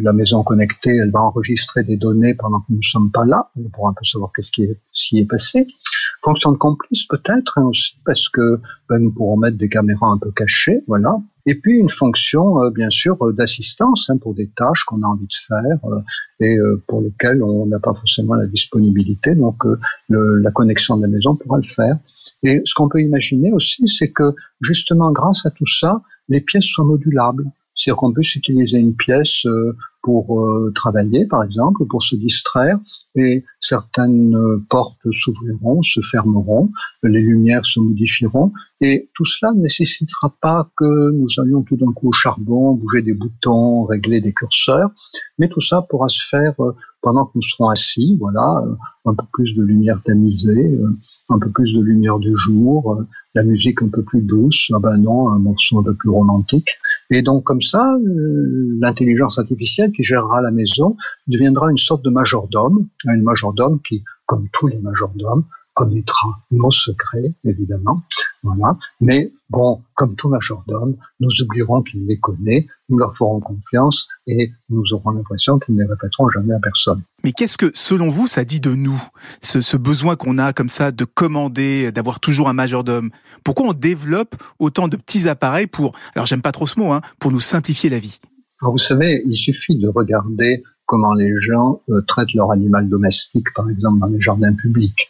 la 0.01 0.12
maison 0.12 0.43
connectée, 0.43 0.98
elle 0.98 1.12
va 1.12 1.22
enregistrer 1.22 1.84
des 1.84 1.95
données 1.95 2.34
pendant 2.34 2.60
que 2.60 2.65
nous 2.72 2.77
ne 2.77 2.81
sommes 2.81 3.10
pas 3.10 3.24
là. 3.24 3.50
On 3.55 3.69
pourra 3.69 3.91
un 3.91 3.93
peu 3.93 4.03
savoir 4.03 4.31
qu'est-ce 4.36 4.51
qui 4.51 4.67
s'y 4.91 5.19
est 5.19 5.25
passé. 5.25 5.65
Fonction 6.22 6.51
de 6.51 6.57
complice, 6.57 7.07
peut-être, 7.07 7.57
hein, 7.57 7.63
aussi, 7.63 7.95
parce 8.05 8.27
que 8.27 8.60
ben, 8.89 9.00
nous 9.00 9.12
pourrons 9.12 9.38
mettre 9.38 9.55
des 9.55 9.69
caméras 9.69 10.07
un 10.07 10.17
peu 10.17 10.31
cachées, 10.31 10.84
voilà. 10.88 11.17
Et 11.48 11.56
puis 11.56 11.78
une 11.78 11.90
fonction, 11.90 12.64
euh, 12.64 12.72
bien 12.72 12.90
sûr, 12.90 13.18
euh, 13.22 13.32
d'assistance 13.32 14.10
hein, 14.10 14.18
pour 14.18 14.34
des 14.34 14.48
tâches 14.48 14.84
qu'on 14.84 15.04
a 15.04 15.06
envie 15.06 15.28
de 15.28 15.34
faire 15.48 15.78
euh, 15.86 16.00
et 16.40 16.58
pour 16.88 17.02
lesquelles 17.02 17.41
on 17.43 17.65
n'a 17.67 17.80
pas 17.80 17.93
forcément 17.93 18.34
la 18.34 18.48
disponibilité. 18.48 19.36
Donc 19.36 19.63
la 20.10 20.52
connexion 20.52 20.98
de 20.98 21.04
la 21.04 21.08
maison 21.08 21.36
pourra 21.36 21.58
le 21.58 21.63
faire. 21.63 21.98
Et 22.43 22.62
ce 22.65 22.74
qu'on 22.74 22.89
peut 22.89 23.02
imaginer 23.02 23.54
aussi, 23.54 23.88
c'est 23.88 24.12
que 24.12 24.36
justement 24.60 25.12
grâce 25.12 25.46
à 25.46 25.52
tout 25.52 25.67
ça, 25.67 26.02
les 26.28 26.41
pièces 26.41 26.65
soient 26.65 26.84
modulables. 26.84 27.46
C'est-à-dire 27.74 27.98
qu'on 27.98 28.12
puisse 28.12 28.36
utiliser 28.36 28.78
une 28.78 28.96
pièce 28.96 29.48
pour 30.06 30.39
euh, 30.39 30.72
travailler, 30.76 31.26
par 31.26 31.44
exemple, 31.44 31.84
pour 31.89 32.04
se 32.04 32.15
distraire, 32.15 32.78
et 33.15 33.44
certaines 33.60 34.36
euh, 34.36 34.63
portes 34.70 35.12
s'ouvriront, 35.12 35.82
se 35.82 36.00
fermeront, 36.00 36.70
les 37.02 37.22
lumières 37.22 37.65
se 37.65 37.80
modifieront, 37.80 38.54
et 38.82 39.10
tout 39.15 39.26
cela 39.26 39.52
ne 39.54 39.62
nécessitera 39.62 40.36
pas 40.39 40.70
que 40.78 41.12
nous 41.12 41.28
allions 41.39 41.63
tout 41.63 41.76
d'un 41.76 41.91
coup 41.91 42.10
au 42.10 42.12
charbon, 42.12 42.74
bouger 42.74 43.02
des 43.02 43.15
boutons, 43.15 43.86
régler 43.86 44.22
des 44.22 44.32
curseurs, 44.32 44.91
mais 45.39 45.50
tout 45.50 45.62
ça 45.62 45.82
pourra 45.82 46.08
se 46.08 46.22
faire 46.24 46.54
euh, 46.60 46.76
pendant 47.06 47.26
que 47.26 47.34
nous 47.36 47.41
serons 47.44 47.70
assis, 47.70 48.18
voilà, 48.20 48.63
un 49.06 49.13
peu 49.13 49.26
plus 49.32 49.54
de 49.54 49.62
lumière 49.62 50.02
tamisée, 50.04 50.80
un 51.30 51.38
peu 51.38 51.52
plus 51.52 51.72
de 51.72 51.80
lumière 51.80 52.18
du 52.18 52.36
jour, 52.36 53.00
la 53.36 53.44
musique 53.44 53.84
un 53.84 53.89
peu 53.89 54.02
plus 54.02 54.24
douce, 54.24 54.72
ah 54.74 54.80
ben 54.80 54.98
non, 54.98 55.30
un 55.30 55.38
morceau 55.38 55.78
un 55.78 55.84
peu 55.84 55.94
plus 55.94 56.10
romantique. 56.10 56.68
Et 57.12 57.22
donc 57.22 57.44
comme 57.44 57.62
ça, 57.62 57.96
l'intelligence 58.82 59.38
artificielle 59.38 59.91
qui 59.91 60.02
gérera 60.02 60.41
la 60.41 60.50
maison 60.50 60.98
deviendra 61.28 61.70
une 61.70 61.78
sorte 61.78 62.04
de 62.04 62.10
majordome, 62.10 62.88
un 63.06 63.18
majordome 63.22 63.80
qui, 63.88 64.04
comme 64.26 64.48
tous 64.52 64.65
les 64.65 64.80
majordomes, 64.80 65.44
connaîtra 65.76 66.39
nos 66.50 66.72
secrets, 66.72 67.36
évidemment. 67.44 68.02
Voilà. 68.41 68.78
Mais 69.00 69.32
bon, 69.52 69.82
comme 69.94 70.15
tout 70.15 70.30
majordome, 70.30 70.96
nous 71.20 71.30
oublierons 71.44 71.84
qu'il 71.84 72.08
les 72.08 72.18
connaît, 72.18 72.65
nous 72.89 72.98
leur 72.98 73.15
ferons 73.17 73.39
confiance 73.39 74.08
et 74.28 74.52
nous 74.69 74.84
aurons 74.93 75.12
l'impression 75.12 75.60
qu'ils 75.60 75.76
ne 75.76 75.86
répéteront 75.86 76.30
jamais 76.30 76.54
à 76.54 76.60
personne. 76.60 77.02
Mais 77.24 77.32
qu'est-ce 77.32 77.58
que, 77.58 77.71
selon 77.74 78.10
vous, 78.10 78.28
ça 78.28 78.45
dit 78.45 78.60
de 78.60 78.74
nous, 78.74 79.02
ce, 79.41 79.62
ce 79.62 79.78
besoin 79.78 80.15
qu'on 80.15 80.38
a 80.38 80.54
comme 80.54 80.69
ça 80.69 80.91
de 80.91 81.06
commander, 81.06 81.91
d'avoir 81.91 82.19
toujours 82.19 82.50
un 82.50 82.54
majordome? 82.54 83.10
Pourquoi 83.43 83.67
on 83.67 83.74
développe 83.74 84.36
autant 84.60 84.88
de 84.88 84.98
petits 84.98 85.28
appareils 85.28 85.67
pour, 85.67 85.93
alors 86.15 86.26
j'aime 86.26 86.41
pas 86.41 86.52
trop 86.52 86.67
ce 86.67 86.80
mot, 86.80 86.91
hein, 86.91 87.02
pour 87.19 87.32
nous 87.32 87.39
simplifier 87.39 87.89
la 87.89 88.00
vie? 88.00 88.19
Vous 88.62 88.78
savez, 88.78 89.21
il 89.26 89.36
suffit 89.36 89.78
de 89.78 89.88
regarder 89.88 90.63
comment 90.86 91.13
les 91.13 91.34
gens 91.39 91.82
euh, 91.89 92.02
traitent 92.08 92.34
leur 92.34 92.52
animal 92.52 92.88
domestique, 92.88 93.48
par 93.56 93.69
exemple 93.69 94.00
dans 94.00 94.08
les 94.08 94.21
jardins 94.21 94.54
publics. 94.54 95.10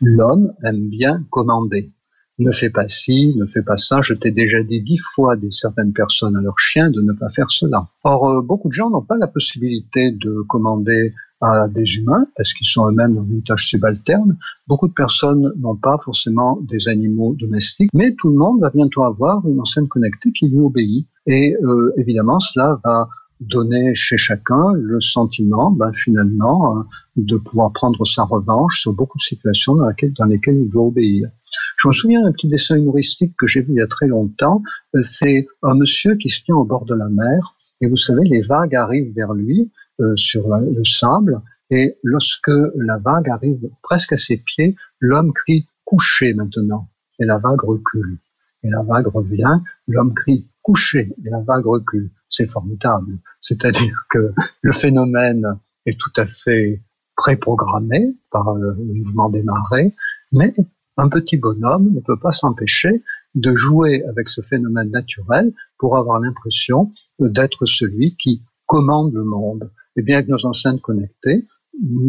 L'homme 0.00 0.52
aime 0.64 0.88
bien 0.88 1.24
commander. 1.30 1.90
Ne 2.38 2.50
fais 2.50 2.70
pas 2.70 2.88
ci, 2.88 3.34
ne 3.36 3.46
fais 3.46 3.62
pas 3.62 3.76
ça. 3.76 4.00
Je 4.02 4.14
t'ai 4.14 4.30
déjà 4.30 4.62
dit 4.62 4.80
dix 4.80 4.98
fois 4.98 5.36
des 5.36 5.50
certaines 5.50 5.92
personnes 5.92 6.36
à 6.36 6.40
leur 6.40 6.58
chien 6.58 6.90
de 6.90 7.00
ne 7.02 7.12
pas 7.12 7.28
faire 7.28 7.50
cela. 7.50 7.86
Or, 8.04 8.28
euh, 8.28 8.40
beaucoup 8.40 8.68
de 8.68 8.72
gens 8.72 8.90
n'ont 8.90 9.02
pas 9.02 9.18
la 9.18 9.26
possibilité 9.26 10.10
de 10.12 10.42
commander 10.48 11.12
à 11.42 11.66
des 11.68 11.96
humains 11.96 12.24
parce 12.36 12.54
qu'ils 12.54 12.66
sont 12.66 12.88
eux-mêmes 12.88 13.14
dans 13.14 13.24
une 13.24 13.42
tâche 13.42 13.66
subalterne. 13.66 14.38
Beaucoup 14.66 14.88
de 14.88 14.92
personnes 14.92 15.52
n'ont 15.58 15.76
pas 15.76 15.98
forcément 15.98 16.58
des 16.62 16.88
animaux 16.88 17.34
domestiques, 17.38 17.90
mais 17.92 18.14
tout 18.14 18.30
le 18.30 18.36
monde 18.36 18.60
va 18.60 18.70
bientôt 18.70 19.02
avoir 19.02 19.46
une 19.46 19.60
enceinte 19.60 19.88
connectée 19.88 20.32
qui 20.32 20.48
lui 20.48 20.58
obéit. 20.58 21.06
Et 21.26 21.54
euh, 21.62 21.92
évidemment, 21.98 22.38
cela 22.38 22.80
va 22.84 23.08
donner 23.40 23.94
chez 23.94 24.16
chacun 24.16 24.72
le 24.74 25.00
sentiment, 25.00 25.70
ben, 25.70 25.92
finalement, 25.92 26.78
euh, 26.78 26.82
de 27.16 27.36
pouvoir 27.36 27.72
prendre 27.72 28.06
sa 28.06 28.22
revanche 28.22 28.80
sur 28.80 28.92
beaucoup 28.94 29.18
de 29.18 29.22
situations 29.22 29.74
dans 29.74 30.24
lesquelles 30.26 30.56
il 30.56 30.70
doit 30.70 30.86
obéir. 30.86 31.28
Je 31.78 31.88
me 31.88 31.92
souviens 31.92 32.22
d'un 32.22 32.32
petit 32.32 32.48
dessin 32.48 32.76
humoristique 32.76 33.34
que 33.38 33.46
j'ai 33.46 33.60
vu 33.62 33.72
il 33.72 33.76
y 33.76 33.82
a 33.82 33.86
très 33.86 34.06
longtemps. 34.06 34.62
Euh, 34.94 35.00
c'est 35.00 35.46
un 35.62 35.74
monsieur 35.76 36.16
qui 36.16 36.28
se 36.28 36.42
tient 36.44 36.56
au 36.56 36.64
bord 36.64 36.84
de 36.84 36.94
la 36.94 37.08
mer 37.08 37.54
et 37.82 37.88
vous 37.88 37.96
savez, 37.96 38.22
les 38.24 38.42
vagues 38.42 38.76
arrivent 38.76 39.12
vers 39.12 39.34
lui 39.34 39.70
euh, 40.00 40.16
sur 40.16 40.48
le 40.48 40.84
sable. 40.84 41.42
Et 41.70 41.98
lorsque 42.02 42.52
la 42.76 42.98
vague 42.98 43.28
arrive 43.28 43.68
presque 43.82 44.12
à 44.12 44.16
ses 44.16 44.36
pieds, 44.36 44.76
l'homme 45.00 45.32
crie 45.32 45.66
couché 45.84 46.32
maintenant. 46.32 46.88
Et 47.18 47.24
la 47.24 47.38
vague 47.38 47.62
recule. 47.62 48.18
Et 48.62 48.70
la 48.70 48.82
vague 48.82 49.08
revient, 49.08 49.58
l'homme 49.88 50.14
crie 50.14 50.46
couché. 50.62 51.12
Et 51.24 51.30
la 51.30 51.40
vague 51.40 51.66
recule. 51.66 52.10
C'est 52.28 52.46
formidable. 52.46 53.18
C'est-à-dire 53.40 54.04
que 54.08 54.32
le 54.62 54.72
phénomène 54.72 55.58
est 55.84 55.98
tout 55.98 56.12
à 56.16 56.24
fait 56.26 56.80
préprogrammé 57.16 58.14
par 58.30 58.54
le 58.54 58.74
mouvement 58.74 59.28
des 59.28 59.42
marées, 59.42 59.92
mais 60.30 60.54
un 60.96 61.08
petit 61.08 61.36
bonhomme 61.36 61.92
ne 61.92 62.00
peut 62.00 62.18
pas 62.18 62.32
s'empêcher 62.32 63.02
de 63.34 63.54
jouer 63.56 64.04
avec 64.04 64.28
ce 64.28 64.42
phénomène 64.42 64.90
naturel 64.90 65.52
pour 65.78 65.96
avoir 65.96 66.20
l'impression 66.20 66.90
d'être 67.18 67.66
celui 67.66 68.16
qui 68.16 68.42
commande 68.66 69.14
le 69.14 69.24
monde. 69.24 69.70
Et 69.96 70.00
eh 70.00 70.02
bien 70.02 70.16
avec 70.16 70.28
nos 70.28 70.44
enceintes 70.46 70.80
connectées, 70.80 71.46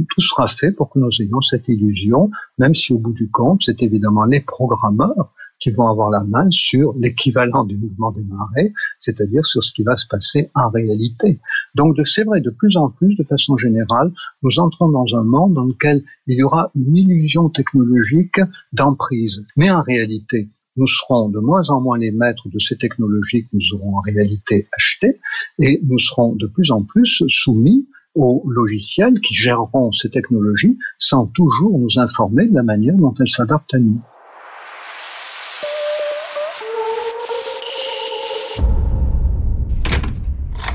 tout 0.10 0.22
sera 0.22 0.48
fait 0.48 0.72
pour 0.72 0.90
que 0.90 1.00
nous 1.00 1.10
ayons 1.22 1.42
cette 1.42 1.68
illusion, 1.68 2.30
même 2.58 2.74
si 2.74 2.94
au 2.94 3.00
bout 3.00 3.14
du 3.14 3.30
compte, 3.30 3.62
c'est 3.64 3.82
évidemment 3.82 4.26
les 4.26 4.42
programmeurs 4.42 5.34
qui 5.64 5.72
vont 5.72 5.88
avoir 5.88 6.10
la 6.10 6.26
main 6.26 6.46
sur 6.52 6.94
l'équivalent 7.00 7.64
du 7.64 7.78
mouvement 7.78 8.12
des 8.12 8.24
marées, 8.24 8.74
c'est-à-dire 9.00 9.46
sur 9.46 9.64
ce 9.64 9.74
qui 9.74 9.84
va 9.84 9.96
se 9.96 10.06
passer 10.08 10.52
en 10.56 10.70
réalité. 10.70 11.40
Donc, 11.74 11.98
c'est 12.06 12.26
vrai, 12.26 12.42
de 12.42 12.50
plus 12.50 12.76
en 12.76 12.90
plus, 12.90 13.16
de 13.16 13.24
façon 13.24 13.56
générale, 13.56 14.12
nous 14.42 14.60
entrons 14.60 14.90
dans 14.90 15.16
un 15.16 15.24
monde 15.24 15.54
dans 15.54 15.64
lequel 15.64 16.04
il 16.28 16.38
y 16.38 16.44
aura 16.44 16.70
une 16.76 16.98
illusion 16.98 17.48
technologique 17.50 18.42
d'emprise. 18.74 19.46
Mais 19.56 19.72
en 19.72 19.82
réalité, 19.84 20.50
nous 20.76 20.88
serons 20.88 21.30
de 21.30 21.40
moins 21.40 21.70
en 21.70 21.80
moins 21.80 21.98
les 21.98 22.12
maîtres 22.12 22.50
de 22.50 22.60
ces 22.60 22.78
technologies 22.78 23.44
que 23.44 23.50
nous 23.54 23.76
aurons 23.76 23.96
en 23.98 24.02
réalité 24.02 24.68
achetées 24.76 25.22
et 25.60 25.80
nous 25.84 26.00
serons 26.00 26.36
de 26.36 26.48
plus 26.48 26.72
en 26.72 26.84
plus 26.84 27.24
soumis 27.30 27.88
aux 28.16 28.44
logiciels 28.48 29.20
qui 29.22 29.34
géreront 29.34 29.94
ces 29.94 30.10
technologies 30.10 30.78
sans 30.98 31.26
toujours 31.28 31.80
nous 31.80 32.00
informer 32.00 32.48
de 32.48 32.54
la 32.54 32.64
manière 32.64 32.96
dont 32.96 33.14
elles 33.20 33.30
s'adaptent 33.30 33.74
à 33.76 33.80
nous. 33.80 34.02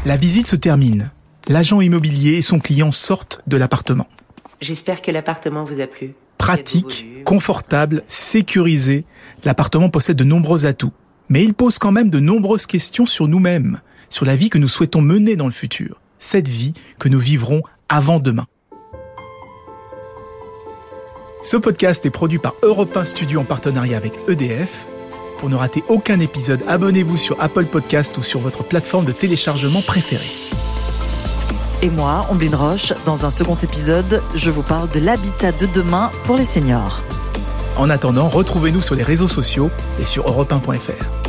La 0.08 0.16
visite 0.16 0.46
se 0.46 0.56
termine. 0.56 1.10
L'agent 1.48 1.82
immobilier 1.82 2.38
et 2.38 2.40
son 2.40 2.60
client 2.60 2.92
sortent 2.92 3.42
de 3.46 3.58
l'appartement. 3.58 4.06
J'espère 4.62 5.02
que 5.02 5.10
l'appartement 5.10 5.64
vous 5.64 5.80
a 5.80 5.86
plu. 5.86 6.14
Pratique, 6.38 7.04
confortable, 7.26 8.02
sécurisé, 8.08 9.04
l'appartement 9.44 9.90
possède 9.90 10.16
de 10.16 10.24
nombreux 10.24 10.64
atouts. 10.64 10.94
Mais 11.28 11.44
il 11.44 11.52
pose 11.52 11.76
quand 11.76 11.92
même 11.92 12.08
de 12.08 12.20
nombreuses 12.20 12.64
questions 12.64 13.04
sur 13.04 13.28
nous-mêmes, 13.28 13.82
sur 14.08 14.24
la 14.24 14.34
vie 14.34 14.48
que 14.48 14.56
nous 14.56 14.66
souhaitons 14.66 15.02
mener 15.02 15.36
dans 15.36 15.44
le 15.44 15.52
futur, 15.52 16.00
cette 16.18 16.48
vie 16.48 16.72
que 16.98 17.10
nous 17.10 17.20
vivrons 17.20 17.60
avant 17.90 18.18
demain. 18.18 18.46
Ce 21.42 21.58
podcast 21.58 22.06
est 22.06 22.10
produit 22.10 22.38
par 22.38 22.54
Europe 22.62 22.96
1 22.96 23.04
Studio 23.04 23.40
en 23.40 23.44
partenariat 23.44 23.98
avec 23.98 24.14
EDF. 24.26 24.88
Pour 25.38 25.48
ne 25.48 25.54
rater 25.54 25.84
aucun 25.88 26.18
épisode, 26.18 26.64
abonnez-vous 26.66 27.16
sur 27.16 27.40
Apple 27.40 27.66
Podcast 27.66 28.18
ou 28.18 28.24
sur 28.24 28.40
votre 28.40 28.64
plateforme 28.64 29.04
de 29.04 29.12
téléchargement 29.12 29.82
préférée. 29.82 30.30
Et 31.80 31.90
moi, 31.90 32.26
Omblin 32.28 32.56
Roche, 32.56 32.92
dans 33.06 33.24
un 33.24 33.30
second 33.30 33.54
épisode, 33.54 34.20
je 34.34 34.50
vous 34.50 34.64
parle 34.64 34.88
de 34.90 34.98
l'habitat 34.98 35.52
de 35.52 35.66
demain 35.66 36.10
pour 36.24 36.36
les 36.36 36.44
seniors. 36.44 37.02
En 37.76 37.88
attendant, 37.88 38.28
retrouvez-nous 38.28 38.80
sur 38.80 38.96
les 38.96 39.04
réseaux 39.04 39.28
sociaux 39.28 39.70
et 40.00 40.04
sur 40.04 40.24
europe1.fr. 40.24 41.27